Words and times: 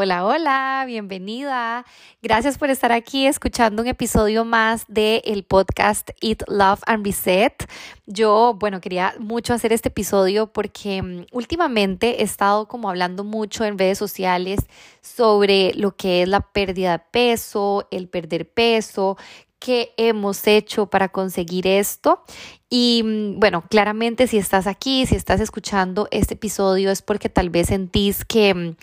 Hola, 0.00 0.24
hola, 0.24 0.84
bienvenida. 0.86 1.84
Gracias 2.22 2.56
por 2.56 2.70
estar 2.70 2.92
aquí 2.92 3.26
escuchando 3.26 3.82
un 3.82 3.88
episodio 3.88 4.44
más 4.44 4.84
del 4.86 5.20
el 5.24 5.42
podcast 5.42 6.10
Eat, 6.20 6.44
Love 6.46 6.82
and 6.86 7.04
Reset. 7.04 7.68
Yo, 8.06 8.54
bueno, 8.60 8.80
quería 8.80 9.16
mucho 9.18 9.54
hacer 9.54 9.72
este 9.72 9.88
episodio 9.88 10.52
porque 10.52 11.02
mm, 11.02 11.26
últimamente 11.32 12.20
he 12.20 12.22
estado 12.22 12.68
como 12.68 12.88
hablando 12.88 13.24
mucho 13.24 13.64
en 13.64 13.76
redes 13.76 13.98
sociales 13.98 14.60
sobre 15.00 15.74
lo 15.74 15.96
que 15.96 16.22
es 16.22 16.28
la 16.28 16.42
pérdida 16.42 16.92
de 16.92 17.04
peso, 17.10 17.88
el 17.90 18.08
perder 18.08 18.48
peso, 18.48 19.16
qué 19.58 19.94
hemos 19.96 20.46
hecho 20.46 20.86
para 20.86 21.08
conseguir 21.08 21.66
esto. 21.66 22.22
Y 22.70 23.02
mm, 23.04 23.40
bueno, 23.40 23.64
claramente 23.68 24.28
si 24.28 24.38
estás 24.38 24.68
aquí, 24.68 25.06
si 25.06 25.16
estás 25.16 25.40
escuchando 25.40 26.06
este 26.12 26.34
episodio 26.34 26.92
es 26.92 27.02
porque 27.02 27.28
tal 27.28 27.50
vez 27.50 27.66
sentís 27.66 28.24
que 28.24 28.54
mm, 28.54 28.76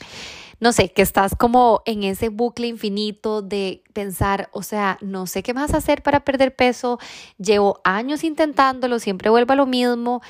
no 0.65 0.73
sé, 0.73 0.89
que 0.89 1.03
estás 1.03 1.35
como 1.35 1.83
en 1.85 2.01
ese 2.01 2.29
bucle 2.29 2.65
infinito 2.65 3.43
de 3.43 3.83
pensar, 3.93 4.49
o 4.51 4.63
sea, 4.63 4.97
no 4.99 5.27
sé 5.27 5.43
qué 5.43 5.53
más 5.53 5.75
hacer 5.75 6.01
para 6.01 6.21
perder 6.25 6.55
peso, 6.55 6.97
llevo 7.37 7.81
años 7.83 8.23
intentándolo, 8.23 8.97
siempre 8.97 9.29
vuelvo 9.29 9.53
a 9.53 9.57
lo 9.57 9.67
mismo 9.67 10.23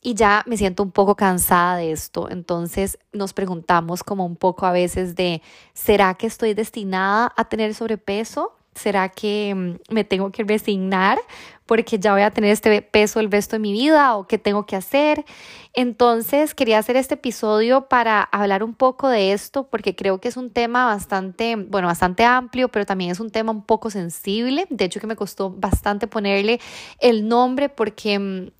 y 0.00 0.14
ya 0.14 0.44
me 0.46 0.56
siento 0.56 0.84
un 0.84 0.92
poco 0.92 1.16
cansada 1.16 1.74
de 1.74 1.90
esto. 1.90 2.30
Entonces 2.30 3.00
nos 3.12 3.32
preguntamos 3.32 4.04
como 4.04 4.24
un 4.24 4.36
poco 4.36 4.64
a 4.64 4.70
veces 4.70 5.16
de, 5.16 5.42
¿será 5.74 6.14
que 6.14 6.28
estoy 6.28 6.54
destinada 6.54 7.32
a 7.36 7.48
tener 7.48 7.74
sobrepeso? 7.74 8.52
¿Será 8.74 9.08
que 9.08 9.54
mm, 9.54 9.94
me 9.94 10.04
tengo 10.04 10.30
que 10.30 10.44
resignar 10.44 11.18
porque 11.66 11.98
ya 11.98 12.12
voy 12.12 12.22
a 12.22 12.30
tener 12.30 12.50
este 12.50 12.82
peso 12.82 13.20
el 13.20 13.30
resto 13.30 13.56
de 13.56 13.60
mi 13.60 13.72
vida 13.72 14.16
o 14.16 14.26
qué 14.26 14.38
tengo 14.38 14.66
que 14.66 14.76
hacer? 14.76 15.24
Entonces 15.72 16.54
quería 16.54 16.78
hacer 16.78 16.96
este 16.96 17.14
episodio 17.14 17.88
para 17.88 18.22
hablar 18.22 18.62
un 18.62 18.74
poco 18.74 19.08
de 19.08 19.32
esto 19.32 19.68
porque 19.68 19.94
creo 19.94 20.20
que 20.20 20.28
es 20.28 20.36
un 20.36 20.50
tema 20.50 20.84
bastante, 20.84 21.56
bueno, 21.56 21.88
bastante 21.88 22.24
amplio, 22.24 22.68
pero 22.68 22.86
también 22.86 23.10
es 23.10 23.20
un 23.20 23.30
tema 23.30 23.52
un 23.52 23.62
poco 23.62 23.90
sensible. 23.90 24.66
De 24.70 24.84
hecho 24.84 25.00
que 25.00 25.06
me 25.06 25.16
costó 25.16 25.50
bastante 25.50 26.06
ponerle 26.06 26.60
el 27.00 27.28
nombre 27.28 27.68
porque 27.68 28.18
mm, 28.18 28.50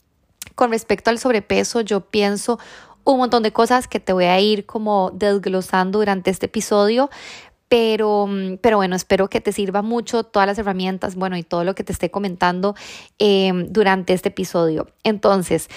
con 0.55 0.71
respecto 0.71 1.11
al 1.11 1.19
sobrepeso 1.19 1.81
yo 1.81 2.01
pienso 2.01 2.59
un 3.05 3.19
montón 3.19 3.43
de 3.43 3.53
cosas 3.53 3.89
que 3.89 4.01
te 4.01 4.13
voy 4.13 4.25
a 4.25 4.39
ir 4.41 4.67
como 4.67 5.11
desglosando 5.13 5.99
durante 5.99 6.31
este 6.31 6.47
episodio, 6.47 7.11
pero, 7.71 8.27
mm, 8.27 8.59
pero 8.61 8.77
bueno, 8.79 8.97
espero 8.97 9.29
que 9.31 9.41
te 9.41 9.53
sirva 9.53 9.81
mucho 9.81 10.25
todas 10.25 10.47
las 10.47 10.59
herramientas, 10.59 11.15
bueno, 11.15 11.37
y 11.37 11.45
todo 11.45 11.63
lo 11.65 11.75
que 11.77 11.85
te 11.85 11.93
esté 11.93 12.11
comentando 12.11 12.75
em, 13.19 13.69
durante 13.73 14.13
este 14.13 14.29
episodio. 14.31 14.89
Entonces, 15.05 15.69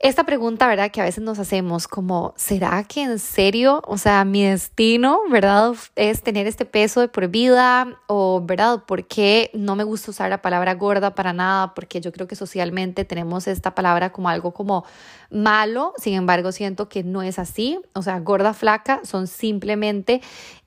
esta 0.00 0.24
pregunta, 0.24 0.66
¿verdad? 0.66 0.90
Que 0.90 1.00
a 1.00 1.04
veces 1.04 1.22
nos 1.22 1.38
hacemos 1.38 1.86
como, 1.86 2.34
¿será 2.36 2.82
que 2.82 3.02
en 3.04 3.20
serio, 3.20 3.82
o 3.86 3.98
sea, 3.98 4.24
mi 4.24 4.42
destino, 4.42 5.20
¿verdad? 5.30 5.74
Es 5.94 6.22
tener 6.22 6.48
este 6.48 6.64
peso 6.64 7.00
de 7.00 7.06
por 7.06 7.28
vida 7.28 7.86
o, 8.08 8.42
¿verdad? 8.44 8.82
¿Por 8.84 9.06
qué 9.06 9.52
no 9.54 9.76
me 9.76 9.84
gusta 9.84 10.10
usar 10.10 10.28
la 10.28 10.42
palabra 10.42 10.74
gorda 10.74 11.14
para 11.14 11.32
nada? 11.32 11.72
Porque 11.74 12.00
yo 12.00 12.10
creo 12.10 12.26
que 12.26 12.34
socialmente 12.34 13.04
tenemos 13.04 13.46
esta 13.46 13.76
palabra 13.76 14.10
como 14.10 14.28
algo 14.28 14.52
como 14.52 14.84
malo, 15.32 15.94
sin 15.96 16.14
embargo, 16.14 16.52
siento 16.52 16.88
que 16.88 17.02
no 17.02 17.22
es 17.22 17.38
así. 17.38 17.78
O 17.94 18.02
sea, 18.02 18.20
gorda, 18.20 18.54
flaca 18.54 19.00
son 19.04 19.26
simplemente 19.26 20.20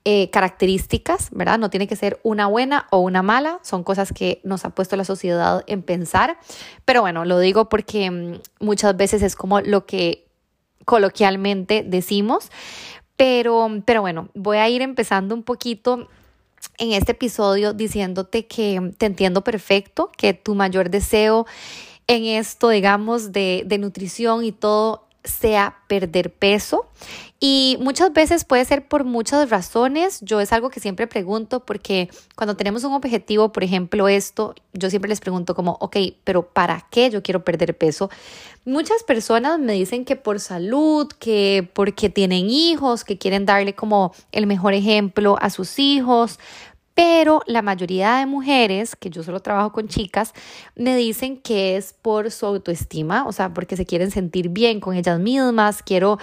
eh, 0.04 0.30
características, 0.30 1.28
¿verdad? 1.30 1.58
No 1.58 1.70
tiene 1.70 1.86
que 1.86 1.96
ser 1.96 2.20
una 2.22 2.46
buena 2.46 2.86
o 2.90 2.98
una 2.98 3.22
mala, 3.22 3.58
son 3.62 3.84
cosas 3.84 4.12
que 4.12 4.40
nos 4.44 4.64
ha 4.64 4.70
puesto 4.70 4.96
la 4.96 5.04
sociedad 5.04 5.64
en 5.66 5.82
pensar. 5.82 6.38
Pero 6.84 7.00
bueno, 7.00 7.24
lo 7.24 7.38
digo 7.38 7.68
porque 7.68 8.10
mm, 8.10 8.40
muchas 8.60 8.96
veces 8.96 9.22
es 9.22 9.36
como 9.36 9.60
lo 9.60 9.86
que 9.86 10.26
coloquialmente 10.84 11.84
decimos. 11.86 12.50
Pero, 13.16 13.68
pero 13.86 14.02
bueno, 14.02 14.28
voy 14.34 14.58
a 14.58 14.68
ir 14.68 14.82
empezando 14.82 15.34
un 15.34 15.42
poquito 15.42 16.08
en 16.78 16.92
este 16.92 17.12
episodio 17.12 17.72
diciéndote 17.72 18.46
que 18.46 18.92
te 18.98 19.06
entiendo 19.06 19.42
perfecto, 19.42 20.10
que 20.16 20.34
tu 20.34 20.54
mayor 20.54 20.90
deseo 20.90 21.46
en 22.06 22.24
esto, 22.24 22.68
digamos, 22.68 23.32
de, 23.32 23.64
de 23.66 23.78
nutrición 23.78 24.44
y 24.44 24.52
todo 24.52 25.06
sea 25.26 25.78
perder 25.88 26.32
peso. 26.32 26.86
Y 27.38 27.76
muchas 27.80 28.12
veces 28.14 28.44
puede 28.44 28.64
ser 28.64 28.88
por 28.88 29.04
muchas 29.04 29.50
razones. 29.50 30.20
Yo 30.22 30.40
es 30.40 30.52
algo 30.52 30.70
que 30.70 30.80
siempre 30.80 31.06
pregunto 31.06 31.60
porque 31.60 32.08
cuando 32.34 32.56
tenemos 32.56 32.84
un 32.84 32.94
objetivo, 32.94 33.52
por 33.52 33.62
ejemplo, 33.62 34.08
esto, 34.08 34.54
yo 34.72 34.88
siempre 34.88 35.10
les 35.10 35.20
pregunto 35.20 35.54
como, 35.54 35.76
ok, 35.80 35.96
pero 36.24 36.48
¿para 36.48 36.86
qué 36.90 37.10
yo 37.10 37.22
quiero 37.22 37.44
perder 37.44 37.76
peso? 37.76 38.08
Muchas 38.64 39.02
personas 39.02 39.58
me 39.58 39.74
dicen 39.74 40.04
que 40.06 40.16
por 40.16 40.40
salud, 40.40 41.08
que 41.18 41.68
porque 41.74 42.08
tienen 42.08 42.48
hijos, 42.48 43.04
que 43.04 43.18
quieren 43.18 43.44
darle 43.44 43.74
como 43.74 44.14
el 44.32 44.46
mejor 44.46 44.72
ejemplo 44.72 45.36
a 45.40 45.50
sus 45.50 45.78
hijos, 45.78 46.38
pero 46.96 47.42
la 47.46 47.60
mayoría 47.60 48.16
de 48.16 48.26
mujeres, 48.26 48.96
que 48.96 49.10
yo 49.10 49.22
solo 49.22 49.40
trabajo 49.40 49.70
con 49.70 49.86
chicas, 49.86 50.32
me 50.76 50.96
dicen 50.96 51.36
que 51.36 51.76
es 51.76 51.92
por 51.92 52.30
su 52.30 52.46
autoestima, 52.46 53.26
o 53.26 53.32
sea, 53.32 53.52
porque 53.52 53.76
se 53.76 53.84
quieren 53.84 54.10
sentir 54.10 54.48
bien 54.48 54.80
con 54.80 54.96
ellas 54.96 55.20
mismas, 55.20 55.82
quiero 55.82 56.18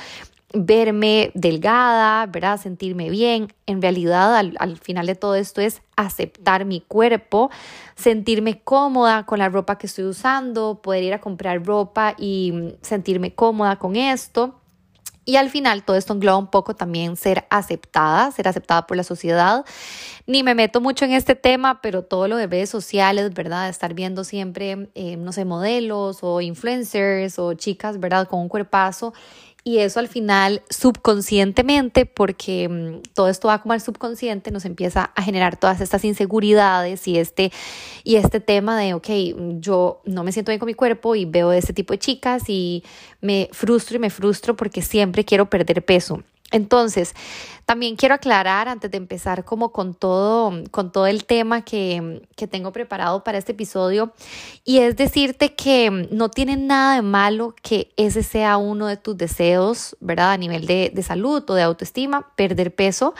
verme 0.51 1.29
delgada, 1.35 2.25
¿verdad? 2.25 2.59
Sentirme 2.59 3.11
bien. 3.11 3.53
En 3.67 3.83
realidad, 3.83 4.35
al, 4.35 4.55
al, 4.57 4.77
final 4.77 5.05
de 5.05 5.13
todo 5.13 5.35
esto 5.35 5.61
es 5.61 5.83
aceptar 5.95 6.65
mi 6.65 6.81
cuerpo, 6.81 7.51
sentirme 7.95 8.61
cómoda 8.63 9.27
con 9.27 9.37
la 9.37 9.49
ropa 9.49 9.77
que 9.77 9.85
estoy 9.85 10.05
usando, 10.05 10.81
poder 10.81 11.03
ir 11.03 11.13
a 11.13 11.21
comprar 11.21 11.63
ropa 11.63 12.15
y 12.17 12.73
sentirme 12.81 13.35
cómoda 13.35 13.77
con 13.77 13.95
esto. 13.95 14.62
Y 15.25 15.37
al 15.37 15.49
final 15.49 15.83
todo 15.83 15.95
esto 15.95 16.13
engloba 16.13 16.37
un 16.37 16.47
poco 16.47 16.75
también 16.75 17.15
ser 17.15 17.45
aceptada, 17.49 18.31
ser 18.31 18.47
aceptada 18.47 18.85
por 18.87 18.97
la 18.97 19.03
sociedad. 19.03 19.65
Ni 20.25 20.43
me 20.43 20.55
meto 20.55 20.81
mucho 20.81 21.05
en 21.05 21.11
este 21.11 21.35
tema, 21.35 21.81
pero 21.81 22.03
todo 22.03 22.27
lo 22.27 22.35
de 22.37 22.47
redes 22.47 22.69
sociales, 22.69 23.33
¿verdad? 23.33 23.69
Estar 23.69 23.93
viendo 23.93 24.23
siempre, 24.23 24.89
eh, 24.95 25.15
no 25.17 25.31
sé, 25.31 25.45
modelos 25.45 26.19
o 26.21 26.41
influencers 26.41 27.39
o 27.39 27.53
chicas, 27.53 27.99
¿verdad? 27.99 28.27
Con 28.27 28.41
un 28.41 28.49
cuerpazo 28.49 29.13
y 29.63 29.77
eso 29.79 29.99
al 29.99 30.07
final 30.07 30.61
subconscientemente, 30.69 32.05
porque 32.05 32.67
mm, 32.67 33.13
todo 33.13 33.29
esto 33.29 33.47
va 33.47 33.61
como 33.61 33.73
al 33.73 33.81
subconsciente, 33.81 34.51
nos 34.51 34.65
empieza 34.65 35.11
a 35.15 35.21
generar 35.23 35.57
todas 35.57 35.79
estas 35.79 36.03
inseguridades 36.03 37.07
y 37.07 37.17
este, 37.17 37.51
y 38.03 38.15
este 38.15 38.39
tema 38.39 38.77
de, 38.77 38.93
ok, 38.93 39.07
yo 39.59 40.01
no 40.05 40.23
me 40.23 40.31
siento 40.31 40.51
bien 40.51 40.59
con 40.59 40.67
mi 40.67 40.73
cuerpo 40.73 41.15
y 41.15 41.25
veo 41.25 41.51
este 41.51 41.73
tipo 41.73 41.93
de 41.93 41.99
chicas 41.99 42.43
y 42.47 42.83
me 43.21 43.49
frustro 43.53 43.95
y 43.95 43.99
me 43.99 44.09
frustro 44.09 44.55
porque 44.55 44.81
siempre 44.81 45.23
quiero 45.23 45.49
perder 45.49 45.83
peso. 45.85 46.23
Entonces, 46.53 47.15
también 47.65 47.95
quiero 47.95 48.13
aclarar 48.13 48.69
antes 48.69 48.91
de 48.91 48.97
empezar 48.97 49.43
como 49.43 49.71
con 49.71 49.95
todo, 49.95 50.53
con 50.69 50.91
todo 50.91 51.07
el 51.07 51.25
tema 51.25 51.63
que, 51.63 52.21
que, 52.35 52.45
tengo 52.45 52.71
preparado 52.71 53.23
para 53.23 53.39
este 53.39 53.53
episodio 53.53 54.13
y 54.63 54.77
es 54.77 54.95
decirte 54.95 55.55
que 55.55 55.89
no 56.11 56.29
tiene 56.29 56.55
nada 56.55 56.95
de 56.95 57.01
malo 57.01 57.55
que 57.63 57.91
ese 57.97 58.21
sea 58.21 58.57
uno 58.57 58.85
de 58.85 58.97
tus 58.97 59.17
deseos, 59.17 59.97
¿verdad? 59.99 60.33
A 60.33 60.37
nivel 60.37 60.67
de, 60.67 60.91
de 60.93 61.03
salud 61.03 61.43
o 61.49 61.55
de 61.55 61.63
autoestima, 61.63 62.31
perder 62.35 62.75
peso, 62.75 63.15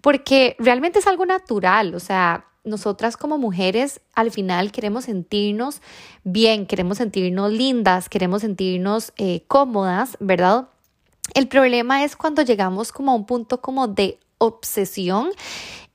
porque 0.00 0.56
realmente 0.58 1.00
es 1.00 1.06
algo 1.06 1.26
natural, 1.26 1.94
o 1.94 2.00
sea, 2.00 2.46
nosotras 2.64 3.18
como 3.18 3.36
mujeres 3.36 4.00
al 4.14 4.30
final 4.30 4.72
queremos 4.72 5.04
sentirnos 5.04 5.82
bien, 6.24 6.66
queremos 6.66 6.98
sentirnos 6.98 7.52
lindas, 7.52 8.08
queremos 8.08 8.42
sentirnos 8.42 9.12
eh, 9.18 9.42
cómodas, 9.46 10.16
¿verdad? 10.20 10.68
El 11.34 11.48
problema 11.48 12.04
es 12.04 12.16
cuando 12.16 12.42
llegamos 12.42 12.92
como 12.92 13.12
a 13.12 13.14
un 13.14 13.26
punto 13.26 13.60
como 13.60 13.88
de 13.88 14.18
obsesión 14.38 15.30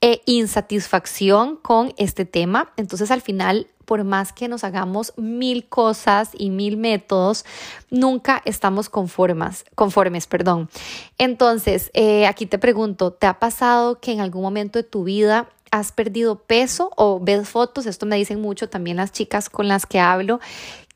e 0.02 0.22
insatisfacción 0.26 1.56
con 1.56 1.94
este 1.98 2.26
tema. 2.26 2.74
Entonces 2.76 3.10
al 3.10 3.22
final, 3.22 3.68
por 3.86 4.04
más 4.04 4.34
que 4.34 4.50
nos 4.50 4.66
hagamos 4.66 5.14
mil 5.16 5.68
cosas 5.70 6.32
y 6.38 6.50
mil 6.50 6.76
métodos, 6.76 7.46
nunca 7.90 8.42
estamos 8.44 8.90
conformes, 8.90 9.64
conformes. 9.76 10.28
Perdón. 10.28 10.70
Entonces, 11.18 11.90
eh, 11.94 12.28
aquí 12.28 12.46
te 12.46 12.60
pregunto, 12.60 13.14
¿te 13.14 13.28
ha 13.28 13.40
pasado 13.40 14.00
que 14.02 14.12
en 14.12 14.20
algún 14.20 14.42
momento 14.42 14.78
de 14.78 14.84
tu 14.84 15.06
vida 15.06 15.48
has 15.72 15.94
perdido 15.94 16.36
peso 16.36 16.92
o 16.98 17.22
ves 17.22 17.48
fotos? 17.48 17.86
Esto 17.86 18.06
me 18.06 18.18
dicen 18.18 18.42
mucho 18.42 18.68
también 18.68 18.98
las 18.98 19.14
chicas 19.14 19.50
con 19.50 19.70
las 19.70 19.86
que 19.86 20.02
hablo 20.02 20.42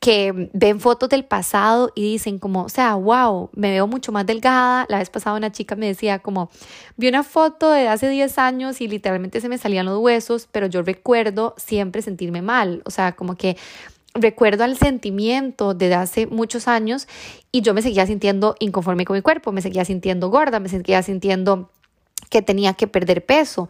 que 0.00 0.50
ven 0.52 0.78
fotos 0.78 1.08
del 1.08 1.24
pasado 1.24 1.90
y 1.94 2.02
dicen 2.02 2.38
como, 2.38 2.64
o 2.64 2.68
sea, 2.68 2.94
wow, 2.94 3.50
me 3.54 3.70
veo 3.70 3.86
mucho 3.86 4.12
más 4.12 4.26
delgada. 4.26 4.86
La 4.88 4.98
vez 4.98 5.10
pasada 5.10 5.36
una 5.36 5.50
chica 5.50 5.74
me 5.74 5.86
decía 5.86 6.20
como, 6.20 6.50
vi 6.96 7.08
una 7.08 7.24
foto 7.24 7.70
de 7.70 7.88
hace 7.88 8.08
10 8.08 8.38
años 8.38 8.80
y 8.80 8.88
literalmente 8.88 9.40
se 9.40 9.48
me 9.48 9.58
salían 9.58 9.86
los 9.86 9.98
huesos, 9.98 10.48
pero 10.50 10.66
yo 10.66 10.82
recuerdo 10.82 11.54
siempre 11.56 12.02
sentirme 12.02 12.42
mal, 12.42 12.82
o 12.84 12.90
sea, 12.90 13.12
como 13.12 13.36
que 13.36 13.56
recuerdo 14.14 14.64
al 14.64 14.76
sentimiento 14.76 15.74
de 15.74 15.94
hace 15.94 16.26
muchos 16.26 16.68
años 16.68 17.08
y 17.52 17.62
yo 17.62 17.74
me 17.74 17.82
seguía 17.82 18.06
sintiendo 18.06 18.56
inconforme 18.60 19.04
con 19.04 19.16
mi 19.16 19.22
cuerpo, 19.22 19.52
me 19.52 19.62
seguía 19.62 19.84
sintiendo 19.84 20.30
gorda, 20.30 20.60
me 20.60 20.68
seguía 20.68 21.02
sintiendo 21.02 21.70
que 22.30 22.42
tenía 22.42 22.74
que 22.74 22.86
perder 22.86 23.24
peso. 23.24 23.68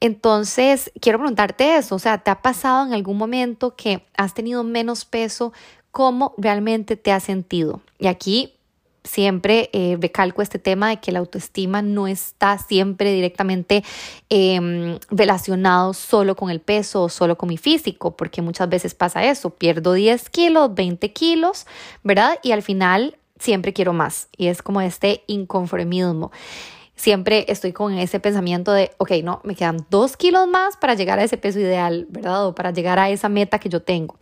Entonces, 0.00 0.90
quiero 1.00 1.18
preguntarte 1.18 1.76
eso, 1.76 1.94
o 1.94 1.98
sea, 1.98 2.18
¿te 2.18 2.30
ha 2.30 2.40
pasado 2.40 2.86
en 2.86 2.92
algún 2.92 3.18
momento 3.18 3.76
que 3.76 4.04
has 4.16 4.34
tenido 4.34 4.64
menos 4.64 5.04
peso? 5.04 5.52
¿Cómo 5.90 6.34
realmente 6.38 6.96
te 6.96 7.12
has 7.12 7.24
sentido? 7.24 7.80
Y 7.98 8.06
aquí 8.06 8.54
siempre 9.04 9.70
eh, 9.72 9.96
recalco 10.00 10.42
este 10.42 10.58
tema 10.58 10.90
de 10.90 10.98
que 10.98 11.12
la 11.12 11.18
autoestima 11.18 11.82
no 11.82 12.06
está 12.06 12.58
siempre 12.58 13.12
directamente 13.12 13.82
em, 14.28 14.98
relacionado 15.10 15.94
solo 15.94 16.36
con 16.36 16.50
el 16.50 16.60
peso 16.60 17.04
o 17.04 17.08
solo 17.08 17.36
con 17.38 17.48
mi 17.48 17.56
físico, 17.56 18.16
porque 18.16 18.42
muchas 18.42 18.68
veces 18.68 18.94
pasa 18.94 19.24
eso, 19.24 19.50
pierdo 19.50 19.94
10 19.94 20.28
kilos, 20.30 20.74
20 20.74 21.12
kilos, 21.12 21.66
¿verdad? 22.04 22.38
Y 22.42 22.52
al 22.52 22.62
final 22.62 23.16
siempre 23.38 23.72
quiero 23.72 23.92
más 23.92 24.28
y 24.36 24.48
es 24.48 24.62
como 24.62 24.80
este 24.80 25.22
inconformismo 25.26 26.30
siempre 26.98 27.46
estoy 27.48 27.72
con 27.72 27.94
ese 27.94 28.20
pensamiento 28.20 28.72
de, 28.72 28.90
ok, 28.98 29.12
no, 29.22 29.40
me 29.44 29.54
quedan 29.54 29.86
dos 29.88 30.16
kilos 30.16 30.46
más 30.48 30.76
para 30.76 30.94
llegar 30.94 31.18
a 31.18 31.24
ese 31.24 31.38
peso 31.38 31.60
ideal, 31.60 32.06
¿verdad? 32.10 32.46
O 32.46 32.54
para 32.54 32.72
llegar 32.72 32.98
a 32.98 33.08
esa 33.08 33.28
meta 33.28 33.58
que 33.58 33.68
yo 33.68 33.80
tengo. 33.80 34.16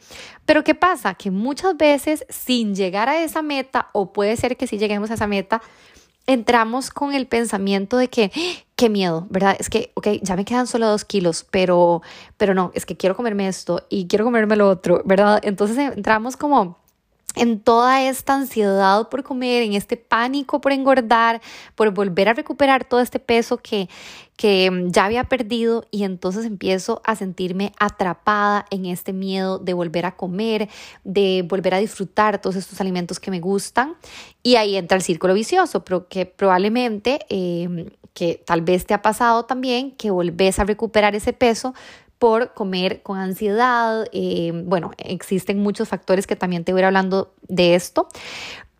Pero 0.45 0.63
¿qué 0.63 0.75
pasa? 0.75 1.15
Que 1.15 1.31
muchas 1.31 1.77
veces 1.77 2.27
sin 2.29 2.75
llegar 2.75 3.09
a 3.09 3.23
esa 3.23 3.43
meta, 3.43 3.89
o 3.93 4.13
puede 4.13 4.37
ser 4.37 4.57
que 4.57 4.67
si 4.67 4.79
lleguemos 4.79 5.11
a 5.11 5.15
esa 5.15 5.27
meta, 5.27 5.63
entramos 6.27 6.91
con 6.91 7.15
el 7.15 7.27
pensamiento 7.27 7.97
de 7.97 8.09
que, 8.09 8.31
qué 8.77 8.91
miedo, 8.91 9.27
¿verdad? 9.31 9.57
Es 9.59 9.71
que, 9.71 9.91
ok, 9.95 10.09
ya 10.21 10.37
me 10.37 10.45
quedan 10.45 10.67
solo 10.67 10.87
dos 10.87 11.07
kilos, 11.07 11.47
pero, 11.51 12.03
pero 12.37 12.53
no, 12.53 12.73
es 12.75 12.85
que 12.85 12.97
quiero 12.97 13.17
comerme 13.17 13.49
esto 13.49 13.87
y 13.89 14.07
quiero 14.07 14.27
comerme 14.27 14.55
lo 14.55 14.69
otro, 14.69 15.01
¿verdad? 15.07 15.41
Entonces 15.43 15.79
entramos 15.79 16.37
como 16.37 16.79
en 17.37 17.61
toda 17.61 18.03
esta 18.03 18.35
ansiedad 18.35 19.09
por 19.09 19.23
comer, 19.23 19.63
en 19.63 19.75
este 19.75 19.97
pánico 19.97 20.61
por 20.61 20.73
engordar, 20.73 21.41
por 21.75 21.91
volver 21.91 22.29
a 22.29 22.33
recuperar 22.33 22.85
todo 22.85 23.01
este 23.01 23.21
peso 23.21 23.59
que, 23.59 23.89
que 24.37 24.71
mm, 24.71 24.91
ya 24.91 25.05
había 25.05 25.25
perdido 25.25 25.85
y 25.91 26.05
entonces 26.05 26.45
empiezo 26.45 27.03
a 27.05 27.15
sentirme 27.15 27.73
atrapada 27.79 28.65
en 28.71 28.87
este 28.87 29.13
miedo 29.13 29.59
de 29.59 29.75
volver 29.75 30.07
a 30.07 30.17
comer, 30.17 30.69
de 31.05 31.45
volver 31.47 31.75
a 31.75 31.79
disfrutar 31.79 32.41
todos 32.41 32.57
estos 32.57 32.81
alimentos 32.81 33.21
que 33.21 33.31
me 33.31 33.41
gustan. 33.41 33.95
Y 34.43 34.57
ahí 34.57 34.77
entra 34.77 34.97
el 34.97 35.03
círculo 35.03 35.35
vicioso, 35.35 35.85
pero 35.85 36.09
que 36.09 36.27
probablemente, 36.27 37.21
em, 37.29 37.91
que 38.15 38.43
tal 38.47 38.63
vez 38.63 38.87
te 38.87 38.95
ha 38.95 39.03
pasado 39.03 39.45
también, 39.45 39.91
que 39.91 40.11
volvés 40.11 40.59
a 40.59 40.65
recuperar 40.65 41.15
ese 41.15 41.35
peso, 41.35 41.75
por 42.19 42.55
comer 42.55 43.03
con 43.03 43.19
ansiedad. 43.19 44.07
Eh, 44.13 44.53
bueno, 44.65 44.93
existen 44.99 45.59
muchos 45.59 45.89
factores 45.89 46.27
que 46.27 46.37
también 46.37 46.65
te 46.65 46.73
voy 46.73 46.81
a 46.81 46.83
ir 46.83 46.87
hablando 46.87 47.35
de 47.49 47.75
esto, 47.75 48.09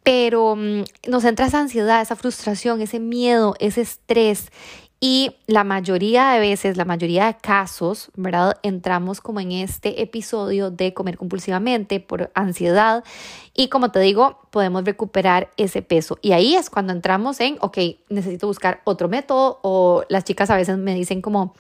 pero 0.03 0.57
mm, 0.57 0.85
nos 1.09 1.25
entra 1.25 1.47
esa 1.47 1.61
ansiedad, 1.61 2.01
esa 2.01 2.17
frustración, 2.17 2.81
ese 2.81 3.01
miedo, 3.01 3.55
ese 3.59 3.83
estrés. 3.83 4.51
Y 4.99 5.37
la 5.47 5.63
mayoría 5.63 6.31
de 6.31 6.41
veces, 6.41 6.79
la 6.79 6.87
mayoría 6.87 7.27
de 7.27 7.37
casos, 7.37 8.11
¿verdad? 8.17 8.57
Entramos 8.63 9.21
como 9.21 9.41
en 9.41 9.53
este 9.53 10.01
episodio 10.01 10.71
de 10.71 10.95
comer 10.95 11.19
compulsivamente 11.19 12.01
por 12.01 12.31
ansiedad 12.35 13.05
y 13.53 13.69
como 13.69 13.91
te 13.91 14.01
digo, 14.01 14.41
podemos 14.51 14.85
recuperar 14.85 15.51
ese 15.59 15.83
peso. 15.83 16.19
Y 16.23 16.33
ahí 16.33 16.55
es 16.55 16.71
cuando 16.71 16.95
entramos 16.95 17.41
en, 17.41 17.59
ok, 17.61 17.77
necesito 18.09 18.47
buscar 18.47 18.81
otro 18.85 19.09
método 19.09 19.61
o 19.63 20.03
las 20.09 20.25
chicas 20.25 20.49
a 20.49 20.57
veces 20.57 20.79
me 20.79 20.95
dicen 20.95 21.21
como, 21.21 21.55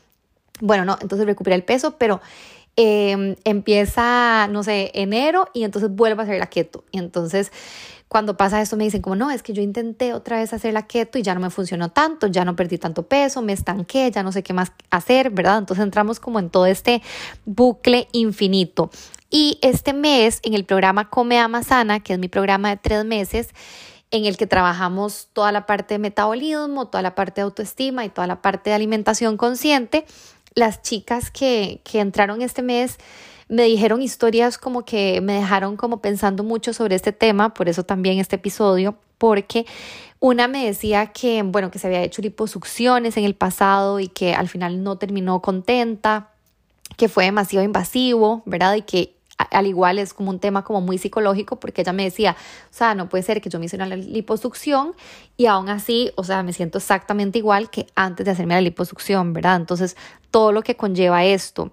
bueno, 0.61 0.85
no, 0.85 0.99
entonces 1.01 1.27
recupera 1.27 1.57
el 1.57 1.65
peso, 1.65 1.97
pero 1.99 2.21
em, 2.77 3.37
empieza, 3.45 4.49
no 4.49 4.63
sé, 4.63 4.91
enero 4.95 5.49
y 5.55 5.65
entonces 5.65 5.91
vuelve 5.91 6.23
a 6.23 6.25
hacer 6.25 6.39
la 6.39 6.47
keto. 6.47 6.85
Y 6.91 6.99
entonces 6.99 7.53
cuando 8.09 8.37
pasa 8.37 8.63
esto 8.63 8.77
me 8.77 8.85
dicen 8.85 9.03
como, 9.03 9.17
no, 9.17 9.31
es 9.31 9.43
que 9.43 9.53
yo 9.53 9.63
intenté 9.63 10.15
otra 10.15 10.39
vez 10.39 10.53
hacer 10.53 10.73
la 10.73 10.87
keto 10.87 11.19
y 11.19 11.23
ya 11.23 11.35
no 11.35 11.41
me 11.41 11.51
funcionó 11.51 11.91
tanto, 11.91 12.29
ya 12.29 12.45
no 12.45 12.55
perdí 12.55 12.79
tanto 12.79 13.03
peso, 13.03 13.43
me 13.43 13.53
estanqué, 13.53 14.11
ya 14.11 14.23
no 14.23 14.31
sé 14.31 14.43
qué 14.43 14.53
más 14.53 14.73
hacer, 14.91 15.31
¿verdad? 15.31 15.59
Entonces 15.59 15.85
entramos 15.85 16.21
como 16.21 16.39
en 16.39 16.51
todo 16.51 16.67
este 16.67 17.03
bucle 17.45 18.09
infinito. 18.13 18.91
Y 19.29 19.59
este 19.61 19.93
mes 19.93 20.39
en 20.45 20.55
el 20.55 20.65
programa 20.65 21.11
Come 21.11 21.39
Ama 21.39 21.65
Sana, 21.65 21.99
que 22.01 22.13
es 22.13 22.19
mi 22.19 22.29
programa 22.29 22.71
de 22.71 22.77
tres 22.77 23.05
meses, 23.05 23.49
en 24.13 24.25
el 24.25 24.37
que 24.37 24.47
trabajamos 24.47 25.29
toda 25.33 25.51
la 25.51 25.67
parte 25.67 25.95
de 25.95 25.99
metabolismo, 25.99 26.87
toda 26.87 27.03
la 27.03 27.17
parte 27.17 27.41
de 27.41 27.45
autoestima 27.45 28.05
y 28.05 28.09
toda 28.09 28.29
la 28.29 28.41
parte 28.41 28.71
de 28.71 28.77
alimentación 28.77 29.37
consciente, 29.37 30.07
las 30.57 30.83
chicas 30.83 31.31
que, 31.31 31.81
que 31.85 32.01
entraron 32.01 32.43
este 32.43 32.63
mes 32.63 32.99
me 33.49 33.63
dijeron 33.65 34.03
historias 34.03 34.59
como 34.59 34.85
que 34.85 35.21
me 35.21 35.35
dejaron 35.35 35.77
como 35.77 36.01
pensando 36.01 36.43
mucho 36.43 36.73
sobre 36.73 36.97
este 36.97 37.13
tema, 37.13 37.55
por 37.55 37.69
eso 37.69 37.85
también 37.85 38.19
este 38.19 38.37
episodio, 38.37 38.97
porque 39.19 39.67
una 40.19 40.49
me 40.49 40.65
decía 40.65 41.09
que, 41.09 41.43
bueno, 41.43 41.71
que 41.71 41.79
se 41.79 41.87
había 41.87 42.03
hecho 42.03 42.23
liposucciones 42.23 43.17
en 43.17 43.25
el 43.25 43.35
pasado 43.35 44.01
y 44.01 44.09
que 44.09 44.35
al 44.35 44.49
final 44.49 44.83
no 44.83 44.97
terminó 44.97 45.41
contenta, 45.43 46.31
que 46.97 47.09
fue 47.09 47.25
demasiado 47.25 47.65
invasivo, 47.65 48.43
¿verdad? 48.47 48.75
Y 48.75 48.83
que 48.83 49.16
al 49.51 49.67
igual 49.67 49.99
es 49.99 50.15
como 50.15 50.31
un 50.31 50.39
tema 50.39 50.65
como 50.65 50.81
muy 50.81 50.99
psicológico 50.99 51.61
porque 51.61 51.83
ella 51.83 51.93
me 51.93 52.05
decía, 52.05 52.37
o 52.71 52.75
sea, 52.75 52.95
no 52.95 53.09
puede 53.09 53.23
ser 53.23 53.41
que 53.41 53.51
yo 53.51 53.59
me 53.59 53.67
hiciera 53.67 53.87
la 53.87 53.97
liposucción 53.97 54.95
y 55.37 55.47
aún 55.47 55.69
así, 55.69 56.13
o 56.17 56.25
sea, 56.25 56.43
me 56.43 56.53
siento 56.53 56.79
exactamente 56.79 57.39
igual 57.39 57.71
que 57.71 57.87
antes 57.95 58.25
de 58.27 58.33
hacerme 58.33 58.55
la 58.55 58.61
liposucción, 58.61 59.33
¿verdad? 59.33 59.57
Entonces, 59.57 59.97
todo 60.31 60.53
lo 60.53 60.63
que 60.63 60.77
conlleva 60.77 61.25
esto. 61.25 61.73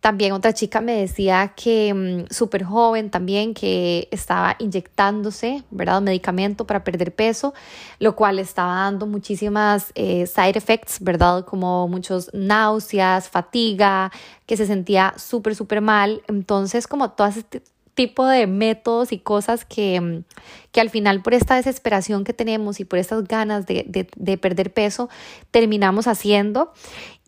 También 0.00 0.32
otra 0.32 0.54
chica 0.54 0.80
me 0.80 0.94
decía 0.96 1.52
que 1.54 1.92
mm, 1.92 2.32
súper 2.32 2.64
joven 2.64 3.10
también, 3.10 3.52
que 3.52 4.08
estaba 4.10 4.56
inyectándose, 4.58 5.62
¿verdad? 5.70 6.00
Medicamento 6.00 6.66
para 6.66 6.82
perder 6.84 7.14
peso, 7.14 7.52
lo 7.98 8.16
cual 8.16 8.38
estaba 8.38 8.76
dando 8.76 9.06
muchísimas 9.06 9.92
eh, 9.94 10.26
side 10.26 10.56
effects, 10.56 11.00
¿verdad? 11.00 11.44
Como 11.44 11.86
muchos 11.86 12.30
náuseas, 12.32 13.28
fatiga, 13.28 14.10
que 14.46 14.56
se 14.56 14.66
sentía 14.66 15.12
súper, 15.18 15.54
súper 15.54 15.82
mal. 15.82 16.22
Entonces, 16.28 16.86
como 16.86 17.10
todas 17.10 17.36
este 17.36 17.62
tipo 17.94 18.26
de 18.26 18.46
métodos 18.46 19.12
y 19.12 19.18
cosas 19.18 19.64
que, 19.64 20.00
mm, 20.00 20.24
que 20.72 20.80
al 20.80 20.90
final 20.90 21.22
por 21.22 21.34
esta 21.34 21.56
desesperación 21.56 22.24
que 22.24 22.32
tenemos 22.32 22.80
y 22.80 22.84
por 22.84 22.98
estas 22.98 23.24
ganas 23.24 23.66
de, 23.66 23.84
de, 23.86 24.08
de 24.16 24.38
perder 24.38 24.72
peso, 24.72 25.08
terminamos 25.50 26.06
haciendo. 26.06 26.72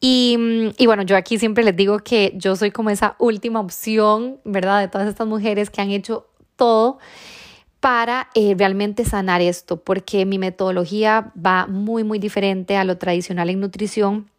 Y, 0.00 0.37
mm, 0.38 0.75
y, 0.79 0.87
bueno, 0.87 1.03
yo 1.03 1.17
aquí 1.17 1.38
siempre 1.38 1.64
les 1.64 1.76
digo 1.76 1.99
que 1.99 2.32
yo 2.37 2.56
soy 2.56 2.70
como 2.70 2.91
esa 2.91 3.17
última 3.19 3.61
opción, 3.61 4.41
¿verdad? 4.44 4.81
De 4.81 4.88
todas 4.88 5.09
estas 5.09 5.26
mujeres 5.26 5.70
que 5.70 5.81
han 5.81 5.91
hecho 5.91 6.26
todo 6.56 6.99
para 7.82 8.29
eh, 8.35 8.55
realmente 8.56 9.05
sanar 9.05 9.41
esto, 9.41 9.82
porque 9.82 10.25
mi 10.25 10.38
metodología 10.38 11.32
va 11.35 11.67
muy, 11.67 12.05
muy 12.05 12.20
diferente 12.20 12.76
a 12.76 12.85
lo 12.85 12.97
tradicional 12.97 13.50
en 13.50 13.59
nutrición. 13.59 14.31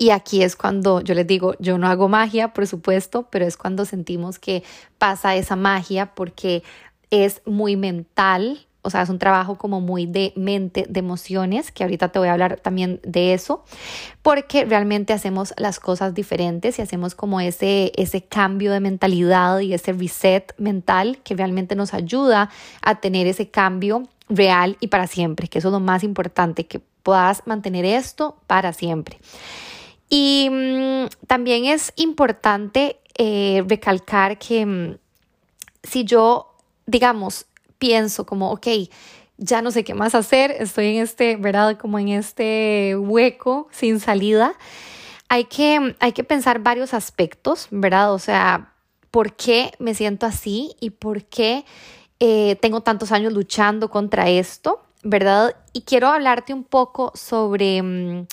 Y 0.00 0.10
aquí 0.10 0.42
es 0.42 0.54
cuando 0.54 1.00
yo 1.00 1.14
les 1.14 1.26
digo, 1.26 1.54
yo 1.58 1.76
no 1.76 1.88
hago 1.88 2.08
magia, 2.08 2.52
por 2.54 2.68
supuesto, 2.68 3.26
pero 3.30 3.44
es 3.44 3.56
cuando 3.56 3.84
sentimos 3.84 4.38
que 4.38 4.62
pasa 4.96 5.34
esa 5.34 5.56
magia 5.56 6.14
porque 6.14 6.62
es 7.10 7.42
muy 7.44 7.76
mental, 7.76 8.66
o 8.82 8.90
sea, 8.90 9.02
es 9.02 9.08
un 9.08 9.18
trabajo 9.18 9.58
como 9.58 9.80
muy 9.80 10.06
de 10.06 10.32
mente, 10.36 10.86
de 10.88 11.00
emociones, 11.00 11.72
que 11.72 11.82
ahorita 11.82 12.10
te 12.10 12.20
voy 12.20 12.28
a 12.28 12.32
hablar 12.32 12.60
también 12.60 13.00
de 13.02 13.34
eso, 13.34 13.64
porque 14.22 14.64
realmente 14.64 15.12
hacemos 15.12 15.52
las 15.56 15.80
cosas 15.80 16.14
diferentes 16.14 16.78
y 16.78 16.82
hacemos 16.82 17.16
como 17.16 17.40
ese, 17.40 17.90
ese 17.96 18.22
cambio 18.22 18.70
de 18.70 18.78
mentalidad 18.78 19.58
y 19.58 19.74
ese 19.74 19.92
reset 19.92 20.54
mental 20.58 21.18
que 21.24 21.34
realmente 21.34 21.74
nos 21.74 21.92
ayuda 21.92 22.50
a 22.82 23.00
tener 23.00 23.26
ese 23.26 23.50
cambio 23.50 24.04
real 24.28 24.76
y 24.78 24.88
para 24.88 25.08
siempre, 25.08 25.48
que 25.48 25.58
eso 25.58 25.68
es 25.68 25.72
lo 25.72 25.80
más 25.80 26.04
importante, 26.04 26.66
que 26.66 26.80
puedas 27.02 27.42
mantener 27.46 27.84
esto 27.84 28.36
para 28.46 28.72
siempre. 28.72 29.18
Y 30.08 30.48
mm, 30.50 31.26
también 31.26 31.66
es 31.66 31.92
importante 31.96 33.00
eh, 33.16 33.64
recalcar 33.66 34.38
que 34.38 34.64
mm, 34.64 34.98
si 35.82 36.04
yo, 36.04 36.54
digamos, 36.86 37.46
pienso 37.78 38.26
como, 38.26 38.50
ok, 38.52 38.66
ya 39.36 39.62
no 39.62 39.70
sé 39.70 39.84
qué 39.84 39.94
más 39.94 40.14
hacer, 40.14 40.50
estoy 40.58 40.96
en 40.96 41.02
este, 41.02 41.36
¿verdad? 41.36 41.78
Como 41.78 41.98
en 41.98 42.08
este 42.08 42.96
hueco 42.96 43.68
sin 43.70 44.00
salida. 44.00 44.54
Hay 45.28 45.44
que, 45.44 45.94
hay 46.00 46.12
que 46.12 46.24
pensar 46.24 46.60
varios 46.60 46.94
aspectos, 46.94 47.68
¿verdad? 47.70 48.12
O 48.12 48.18
sea, 48.18 48.72
¿por 49.10 49.34
qué 49.34 49.72
me 49.78 49.94
siento 49.94 50.26
así 50.26 50.74
y 50.80 50.90
por 50.90 51.24
qué 51.24 51.64
eh, 52.18 52.56
tengo 52.60 52.80
tantos 52.80 53.12
años 53.12 53.32
luchando 53.32 53.90
contra 53.90 54.28
esto, 54.28 54.82
¿verdad? 55.02 55.54
Y 55.72 55.82
quiero 55.82 56.08
hablarte 56.08 56.52
un 56.52 56.64
poco 56.64 57.12
sobre... 57.14 57.82
Mm, 57.82 58.26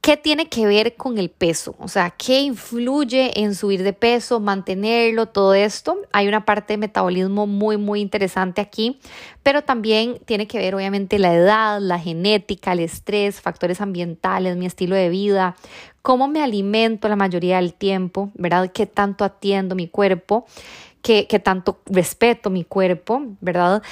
¿Qué 0.00 0.16
tiene 0.16 0.48
que 0.48 0.64
ver 0.64 0.94
con 0.94 1.18
el 1.18 1.28
peso? 1.28 1.74
O 1.80 1.88
sea, 1.88 2.10
¿qué 2.10 2.40
influye 2.40 3.40
en 3.40 3.54
subir 3.54 3.82
de 3.82 3.92
peso, 3.92 4.38
mantenerlo, 4.38 5.26
todo 5.26 5.54
esto? 5.54 5.98
Hay 6.12 6.28
una 6.28 6.44
parte 6.44 6.74
de 6.74 6.78
metabolismo 6.78 7.46
muy, 7.46 7.76
muy 7.76 8.00
interesante 8.00 8.60
aquí, 8.60 9.00
pero 9.42 9.62
también 9.62 10.18
tiene 10.24 10.46
que 10.46 10.58
ver 10.58 10.76
obviamente 10.76 11.18
la 11.18 11.34
edad, 11.34 11.80
la 11.80 11.98
genética, 11.98 12.72
el 12.72 12.80
estrés, 12.80 13.40
factores 13.40 13.80
ambientales, 13.80 14.56
mi 14.56 14.66
estilo 14.66 14.94
de 14.94 15.08
vida, 15.08 15.56
cómo 16.00 16.28
me 16.28 16.42
alimento 16.42 17.08
la 17.08 17.16
mayoría 17.16 17.56
del 17.56 17.74
tiempo, 17.74 18.30
¿verdad? 18.34 18.70
¿Qué 18.72 18.86
tanto 18.86 19.24
atiendo 19.24 19.74
mi 19.74 19.88
cuerpo? 19.88 20.46
¿Qué, 21.02 21.26
qué 21.26 21.40
tanto 21.40 21.80
respeto 21.86 22.50
mi 22.50 22.64
cuerpo, 22.64 23.22
¿verdad? 23.40 23.82